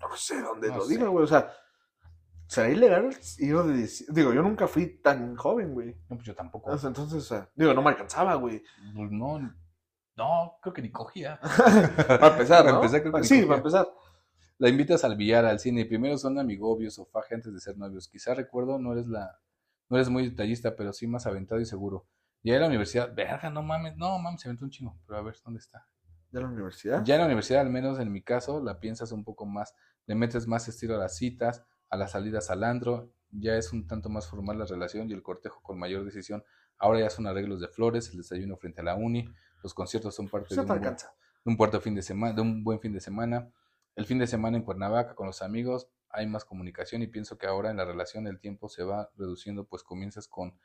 [0.00, 0.94] no sé dónde No lo sé.
[0.94, 1.24] diga, güey.
[1.24, 1.52] O sea,
[2.48, 4.12] ¿será ilegal ir de 10?
[4.12, 5.94] Digo, yo nunca fui tan joven, güey.
[6.08, 6.70] No, pues yo tampoco.
[6.70, 8.64] O sea, Entonces, o sea, digo, no me alcanzaba, güey.
[8.96, 9.38] Pues no,
[10.16, 11.38] no, creo que ni cogía.
[12.08, 12.76] Para empezar, Para ¿no?
[12.78, 13.46] empezar, creo que ni Sí, cogía.
[13.46, 13.88] para empezar.
[14.58, 17.78] La invitas al billar, al cine, y primero son amigobios o faje antes de ser
[17.78, 18.08] novios.
[18.08, 19.38] Quizá recuerdo, no eres la,
[19.88, 22.06] no eres muy detallista, pero sí más aventado y seguro.
[22.42, 24.98] Ya en la universidad, verga, no mames, no mames, se aventó un chingo.
[25.06, 25.86] Pero a ver, ¿dónde está?
[26.30, 27.04] ¿De la universidad?
[27.04, 29.74] Ya en la universidad, al menos en mi caso, la piensas un poco más,
[30.06, 33.86] le metes más estilo a las citas, a las salidas al andro, ya es un
[33.86, 36.42] tanto más formal la relación y el cortejo con mayor decisión.
[36.78, 39.28] Ahora ya son arreglos de flores, el desayuno frente a la uni,
[39.62, 40.96] los conciertos son parte de un, buen, de
[41.44, 43.50] un puerto fin de semana, de un buen fin de semana.
[43.96, 47.46] El fin de semana en Cuernavaca con los amigos hay más comunicación y pienso que
[47.46, 50.58] ahora en la relación el tiempo se va reduciendo, pues comienzas con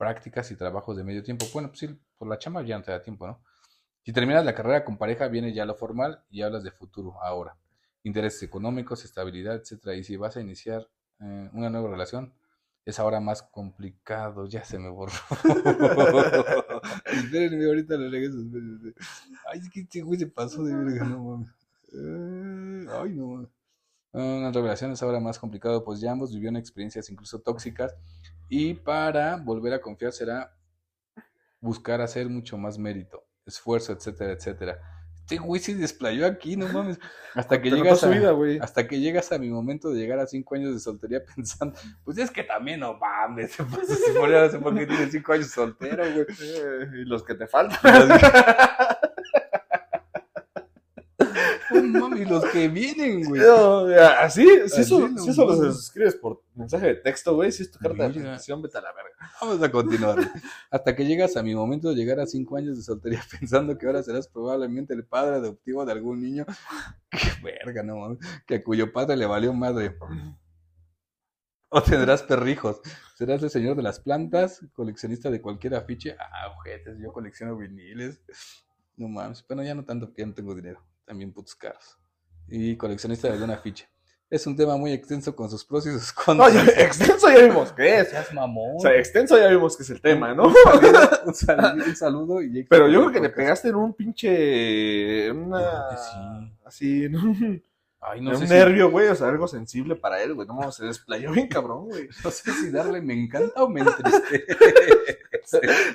[0.00, 1.44] prácticas y trabajos de medio tiempo.
[1.52, 3.42] Bueno, pues sí, por la chamba ya no te da tiempo, ¿no?
[4.02, 7.54] Si terminas la carrera con pareja, viene ya lo formal y hablas de futuro ahora.
[8.02, 9.94] Intereses económicos, estabilidad, etcétera.
[9.96, 10.88] Y si vas a iniciar
[11.20, 12.32] eh, una nueva relación,
[12.86, 14.46] es ahora más complicado.
[14.46, 15.12] Ya se me borró.
[17.04, 18.38] Espérenme, ahorita lo regreso.
[18.40, 18.94] espérenme.
[19.52, 21.50] Ay, es que este güey se pasó de verga, no mames.
[21.92, 23.48] Eh, Ay, no mames.
[24.12, 27.94] Una revelación es ahora más complicado, pues ya ambos vivieron experiencias incluso tóxicas
[28.50, 30.52] y para volver a confiar será
[31.60, 34.80] buscar hacer mucho más mérito, esfuerzo, etcétera, etcétera.
[35.20, 36.98] Este güey se desplayó aquí, no mames.
[37.34, 38.58] Hasta que llegas a, su vida, güey.
[38.58, 42.18] hasta que llegas a mi momento de llegar a cinco años de soltería pensando, pues
[42.18, 45.32] es que también no mames, se pasa si por no sé por qué tienes cinco
[45.32, 46.26] años soltero, güey.
[46.42, 47.78] Eh, y los que te faltan.
[51.72, 53.40] Y los que vienen, güey.
[53.40, 53.86] No,
[54.20, 57.70] Así, si eso, no si eso los escribes por mensaje de texto, güey, si es
[57.70, 59.10] tu carta de presentación, vete a la verga.
[59.40, 60.18] Vamos a continuar.
[60.70, 63.86] Hasta que llegas a mi momento de llegar a cinco años de soltería pensando que
[63.86, 66.46] ahora serás probablemente el padre adoptivo de algún niño.
[67.10, 68.18] Qué verga, no mames.
[68.46, 69.96] Que a cuyo padre le valió madre.
[71.68, 72.80] O tendrás perrijos.
[73.14, 76.16] Serás el señor de las plantas, coleccionista de cualquier afiche.
[76.18, 78.20] Ah, ojetes, yo colecciono viniles.
[78.96, 79.44] No mames.
[79.46, 80.84] Bueno, ya no tanto porque ya no tengo dinero.
[81.10, 81.98] También putos caros.
[82.46, 83.88] Y coleccionista de algún afiche.
[84.30, 86.54] Es un tema muy extenso con sus pros y sus No, contras.
[86.54, 88.10] ya, extenso ya vimos que es.
[88.10, 88.76] seas mamón.
[88.76, 90.44] O sea, extenso ya vimos que es el tema, ¿no?
[90.44, 93.92] Un saludo, un saludo, un saludo y Pero yo creo que le pegaste en un
[93.92, 95.32] pinche.
[95.32, 96.56] Una, sí.
[96.64, 97.62] Así, en un,
[98.02, 99.08] Ay, no sé, un si, nervio, güey.
[99.08, 100.48] O sea, algo sensible para él, güey.
[100.48, 102.08] No, se desplayó bien cabrón, güey.
[102.24, 104.46] no sé si darle me encanta o me entristece.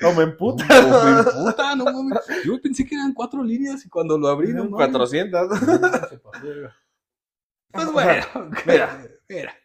[0.01, 0.65] No me emputa.
[0.81, 2.19] No, me emputa, no mames.
[2.45, 4.89] Yo pensé que eran cuatro líneas y cuando lo abrí, no mames.
[4.91, 5.59] 400.
[5.59, 6.75] Se pasó de verga.
[7.71, 8.23] Pues bueno,
[8.65, 9.07] mira.
[9.27, 9.55] mira.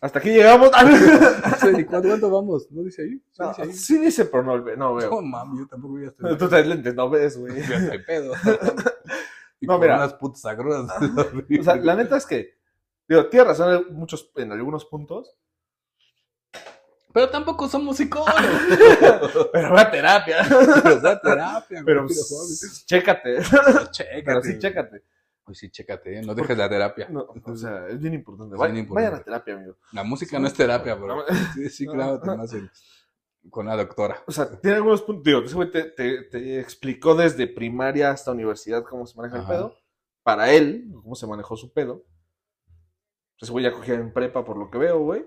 [0.00, 0.70] Hasta aquí llegamos.
[0.72, 2.70] No sé ni cuánto, cuánto vamos.
[2.70, 3.22] ¿No dice ahí?
[3.30, 3.72] ¿Sí No, dice ahí?
[3.72, 5.10] sí dice, pero no, no veo.
[5.10, 6.38] No mames, yo tampoco voy a estar.
[6.38, 7.58] Tú traes lentes, no ves, güey.
[7.58, 8.32] Estoy pedo.
[9.62, 9.96] Y No, con mira.
[9.96, 10.86] unas putas agruras.
[11.60, 12.58] O sea, la neta es que,
[13.08, 15.38] digo, tienes razón en, muchos, en algunos puntos,
[17.14, 18.32] Pero tampoco somos psicólogos.
[19.52, 20.38] pero va a terapia.
[20.48, 23.38] Pero da terapia, güey, Pero pues, chécate.
[23.90, 24.22] Chécate.
[24.24, 25.02] Pero sí, chécate.
[25.44, 26.22] Pues sí, chécate, ¿eh?
[26.22, 27.08] no dejes la terapia.
[27.10, 28.54] No, o sea, es bien importante.
[28.54, 29.10] Es Vayan, bien importante.
[29.10, 29.76] vayan a terapia, amigo.
[29.92, 31.16] La música no es terapia, bro.
[31.16, 31.22] No,
[31.54, 32.52] Sí, sí, claro, te más
[33.50, 34.22] con la doctora.
[34.26, 35.24] O sea, tiene algunos puntos.
[35.24, 39.46] Digo, ese güey te, te, te explicó desde primaria hasta universidad cómo se maneja el
[39.46, 39.74] pedo.
[40.22, 42.04] Para él, cómo se manejó su pedo.
[43.40, 45.24] Ese güey ya cogía en prepa por lo que veo, güey.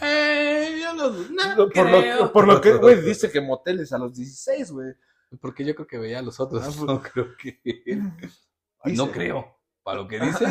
[0.00, 4.14] Eh, yo no, no por, lo por lo que, güey, dice que moteles a los
[4.14, 4.94] 16, güey.
[5.40, 6.62] Porque yo creo que veía a los otros.
[6.62, 7.60] Ah, pues- No creo que.
[8.84, 8.96] Dice.
[8.96, 9.58] no creo.
[9.82, 10.46] Para lo que dice,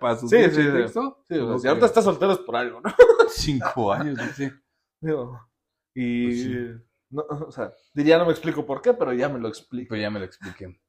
[0.00, 0.70] para su Sí, sí, sí.
[0.72, 1.24] texto.
[1.26, 1.50] Creo.
[1.52, 2.92] ahorita estás soltero es por algo, ¿no?
[3.28, 4.52] Cinco años, dice.
[5.00, 5.40] Digo,
[5.96, 6.26] y.
[6.26, 6.84] Pues sí.
[7.10, 9.88] no, o sea, diría no me explico por qué, pero ya me lo explico.
[9.90, 10.80] Pues ya me lo expliqué.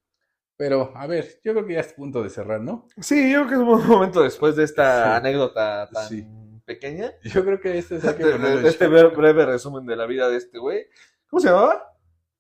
[0.58, 2.88] Pero, a ver, yo creo que ya es punto de cerrar, ¿no?
[3.00, 5.18] Sí, yo creo que es un buen momento después de esta Sí.
[5.18, 6.28] anécdota tan Sí.
[6.66, 7.12] pequeña.
[7.24, 10.28] Yo creo que este es hay que de- de- este breve resumen de la vida
[10.30, 10.88] de este güey.
[11.30, 11.84] ¿Cómo se llamaba?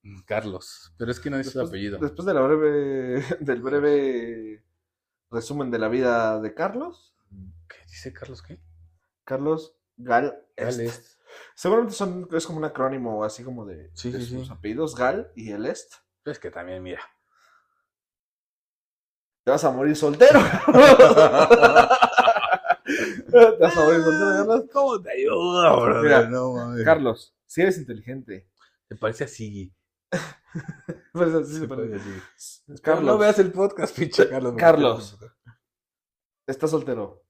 [0.01, 0.93] Mm, Carlos.
[0.97, 1.99] Pero es que no dice su apellido.
[1.99, 4.63] después de la breve, del breve
[5.29, 7.13] resumen de la vida de Carlos.
[7.67, 8.59] ¿Qué dice Carlos qué?
[9.25, 10.39] Carlos Gal.
[10.55, 11.16] Est.
[11.55, 14.53] Seguramente son, es como un acrónimo así como de, Sí, de sí, sus sí.
[14.53, 15.93] apellidos, Gal y el Est.
[16.25, 17.01] Es que también, mira.
[19.43, 20.39] Te vas a morir soltero.
[23.29, 24.65] Te vas a morir soltero, Carlos.
[24.71, 26.01] ¿Cómo te ayuda?
[26.01, 26.83] Mira, no mames.
[26.85, 28.49] Carlos, si eres inteligente.
[28.87, 29.73] Te parece a Siggy.
[31.11, 31.89] Pues así se parece.
[31.89, 31.99] parece a
[32.37, 32.81] Siggy.
[32.81, 34.53] Carlos, No veas el podcast, pinche Carlos.
[34.57, 35.17] Carlos.
[36.47, 37.23] estás soltero.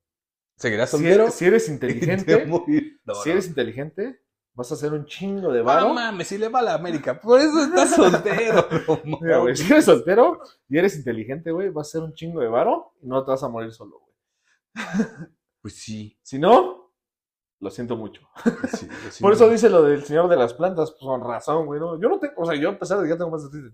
[0.57, 1.23] ¿Seguirás Si soltero?
[1.23, 2.45] eres, si eres Te inteligente.
[3.05, 3.33] No, si no.
[3.33, 4.21] eres inteligente,
[4.53, 5.93] vas a hacer un chingo de varo.
[5.93, 7.19] mames, si le va a la América.
[7.19, 8.67] Por eso estás soltero.
[9.05, 9.59] no Mira, mames.
[9.59, 13.07] si eres soltero y eres inteligente, güey, vas a hacer un chingo de varo y
[13.07, 14.15] no te vas a morir solo, güey.
[15.61, 16.17] Pues sí.
[16.21, 16.86] Si no,
[17.59, 18.21] lo siento mucho.
[18.73, 19.55] sí, sí, Por eso güey.
[19.55, 21.79] dice lo del señor de las plantas, pues con razón, güey.
[21.79, 21.99] ¿no?
[21.99, 23.71] Yo no tengo, o sea, yo a pesar de que ya tengo más de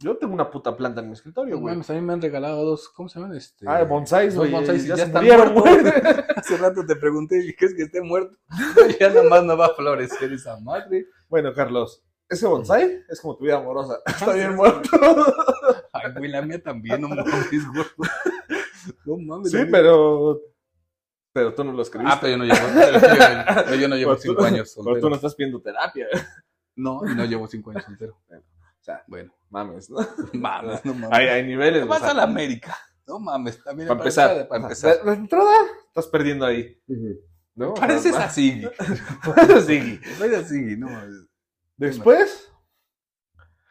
[0.00, 1.74] yo tengo una puta planta en mi escritorio, No güey.
[1.74, 3.36] mames, a mí me han regalado dos, ¿cómo se llaman?
[3.36, 3.64] Este...
[3.68, 4.52] Ah, bonsáis, güey.
[4.52, 5.82] bonsáis ya, ya están murieron, güey.
[5.82, 6.24] muertos.
[6.36, 8.36] Hace rato te pregunté, ¿y qué es que esté muerto?
[9.00, 11.06] ya nomás no va a florecer esa madre.
[11.28, 13.98] Bueno, Carlos, ese bonsai es como tu vida amorosa.
[14.06, 14.88] Está bien muerto.
[15.92, 17.24] Ay, güey, la mía también, no mames,
[17.74, 17.90] gordo.
[19.04, 19.50] No mames.
[19.50, 20.40] sí, pero.
[21.38, 22.12] Pero tú no lo escribiste.
[22.14, 24.92] Ah, pero yo no llevo, pero yo, no llevo tú- cinco años pero tú no
[25.00, 25.14] soltero.
[25.16, 26.06] estás pidiendo terapia.
[26.76, 28.18] No, y no llevo cinco años soltero.
[28.80, 29.98] O sea, Bueno, mames, ¿no?
[30.32, 31.10] mames, no mames.
[31.12, 31.84] Hay, hay niveles.
[31.86, 32.74] O sea, a la América.
[33.06, 33.86] No mames, también.
[33.88, 34.96] Para empezar, Para empezar.
[34.98, 35.52] La, la entrada
[35.88, 36.80] estás perdiendo ahí.
[37.54, 37.74] ¿no?
[37.74, 38.62] Pareces O sea, así.
[38.62, 38.68] sí.
[40.18, 41.26] Pareces así, no mames.
[41.76, 42.50] Después,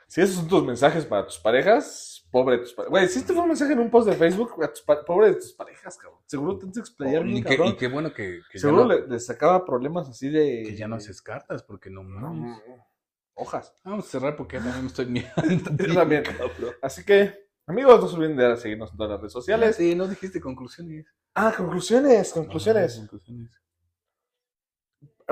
[0.07, 2.89] si esos son tus mensajes para tus parejas, pobre de tus parejas.
[2.91, 5.35] Güey, si este fue un mensaje en un post de Facebook, a tus pobre de
[5.35, 6.19] tus parejas, cabrón.
[6.25, 7.73] Seguro te tienes que explayar y, bien, qué, cabrón.
[7.73, 10.63] y qué bueno que, Seguro no, le- les sacaba problemas así de.
[10.65, 12.61] que ya no haces cartas, porque no No, mames.
[13.35, 13.73] hojas.
[13.83, 15.83] Vamos a cerrar porque también me estoy mirando.
[15.85, 16.23] Yo también.
[16.23, 16.73] Cabrón.
[16.81, 19.75] Así que, amigos, no se olviden de seguirnos en todas las redes sociales.
[19.75, 21.05] Sí, no dijiste conclusiones.
[21.33, 22.95] Ah, conclusiones, conclusiones.
[22.97, 23.51] Conclusiones.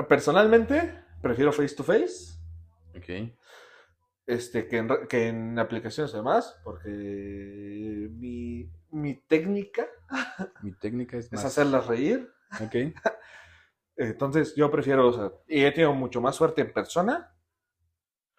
[0.08, 2.38] Personalmente, prefiero face to face.
[2.96, 3.32] Ok.
[4.26, 9.86] Este, que, en, que en aplicaciones además, porque mi, mi técnica
[10.62, 12.30] Mi técnica es hacerlas reír.
[12.60, 12.74] Ok.
[13.96, 17.32] Entonces yo prefiero, o sea, y he tenido mucho más suerte en persona.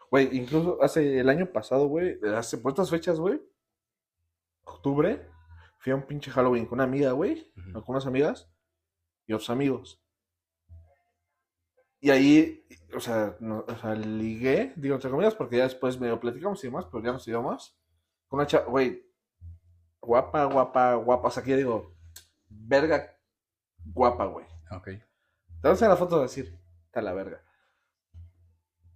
[0.09, 3.41] Güey, incluso hace el año pasado, güey, hace por estas fechas, güey,
[4.63, 5.27] octubre,
[5.79, 8.49] fui a un pinche Halloween con una amiga, güey, con unas amigas
[9.25, 10.01] y otros amigos.
[11.99, 16.19] Y ahí, o sea, no- o sea, ligué, digo entre comillas, porque ya después medio
[16.19, 17.77] platicamos y demás, pero ya nos más.
[18.27, 19.03] Con una chava, güey,
[20.01, 21.27] guapa, guapa, guapa.
[21.27, 21.95] O sea, que yo digo,
[22.49, 23.17] verga,
[23.85, 24.45] guapa, güey.
[24.71, 24.89] Ok.
[25.61, 27.41] Te vas a la foto de decir, está la verga.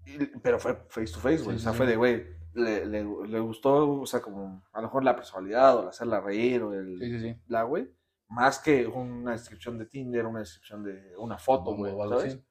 [0.05, 1.57] Y- pero fue face to face, güey.
[1.57, 4.81] Sí, o sea, sí, fue de, güey, le, le, le gustó, o sea, como a
[4.81, 7.89] lo mejor la personalidad o el hacerla reír o el Sí, la, güey.
[8.27, 12.35] Más que una descripción de Tinder, una descripción de una foto, güey, O algo ¿sabes?
[12.35, 12.45] así.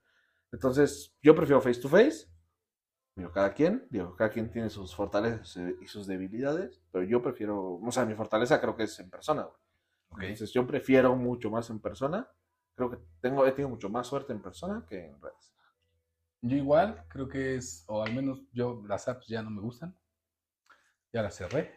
[0.52, 2.26] Entonces, yo prefiero face to face.
[3.16, 7.74] Digo, cada quien, digo, cada quien tiene sus fortalezas y sus debilidades, pero yo prefiero,
[7.74, 9.56] o sea, mi fortaleza creo que es en persona, güey.
[10.10, 10.22] Ok.
[10.22, 12.28] Entonces, yo prefiero mucho más en persona.
[12.74, 15.54] Creo que tengo, he tenido mucho más suerte en persona que en redes.
[16.42, 19.94] Yo igual, creo que es, o al menos yo, las apps ya no me gustan.
[21.12, 21.74] Ya las cerré.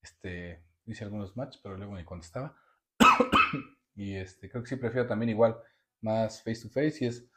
[0.00, 2.56] Este, hice algunos match, pero luego ni contestaba.
[3.96, 5.58] y este, creo que sí prefiero también igual
[6.00, 7.28] más face to face, si es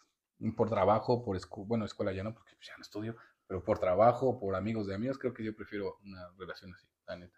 [0.56, 3.16] por trabajo, por escu- bueno, escuela ya no, porque ya no estudio,
[3.48, 7.16] pero por trabajo, por amigos de amigos, creo que yo prefiero una relación así, la
[7.18, 7.38] neta.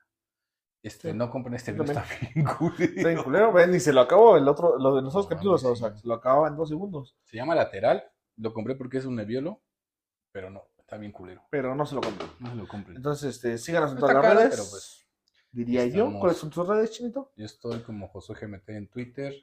[0.81, 2.93] Este, Sí, no compren este video, está bien culero.
[2.95, 5.63] Está bien culero, ven, y se lo acabó el otro, lo de nosotros No, capítulos,
[5.65, 8.03] o sea, se lo acababa en dos segundos, Se llama Lateral,
[8.37, 9.61] lo compré porque es un neviolo,
[10.31, 11.43] pero no, está bien culero.
[11.49, 12.27] pero no se lo compré.
[12.39, 12.95] No se lo compren.
[12.97, 14.49] Entonces, este, síganos en todas las redes.
[14.51, 15.05] pero pues
[15.51, 16.17] diría yo.
[16.19, 17.33] ¿Cuáles son tus redes, Chinito?
[17.35, 19.33] Yo estoy como Josué GMT en Twitter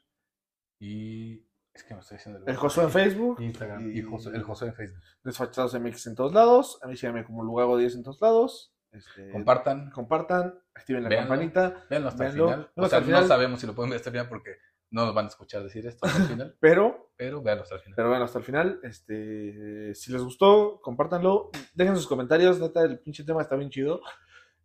[0.79, 1.46] y
[1.77, 3.41] es que me estoy diciendo El Josué en Facebook.
[3.41, 5.01] Instagram y y- Josué- el Josué en Facebook.
[5.23, 6.79] Desfachados MX en todos lados.
[6.83, 8.73] A mí síganme como Lugago 10 en todos lados.
[8.93, 11.29] Este, Compartan, compartan, activen la Véanlo.
[11.29, 11.85] campanita.
[11.91, 12.59] véanlo hasta véanlo, el final.
[12.59, 13.21] véanlo O hasta sea, el final.
[13.23, 14.57] no sabemos si lo pueden ver hasta el final porque
[14.91, 17.97] No nos van a escuchar decir esto al final, Pero, pero véanlo hasta el final.
[17.97, 23.01] pero bueno, hasta el final, este, si les gustó, compártanlo, dejen sus comentarios, neta, el
[23.01, 24.01] pinche tema está bien chido.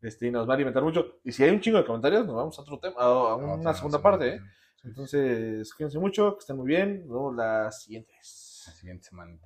[0.01, 1.19] Este, y nos va a alimentar mucho.
[1.23, 3.03] Y si hay un chingo de comentarios, nos vamos a otro tema, a,
[3.33, 4.41] a No, una segunda parte, ¿eh?
[4.83, 5.17] Sí, sí.
[5.23, 6.99] Entonces, cuídense mucho, que estén muy bien.
[7.07, 8.63] Nos vemos la siguiente vez.
[8.67, 9.39] La siguiente semana.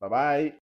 [0.00, 0.58] Bye bye.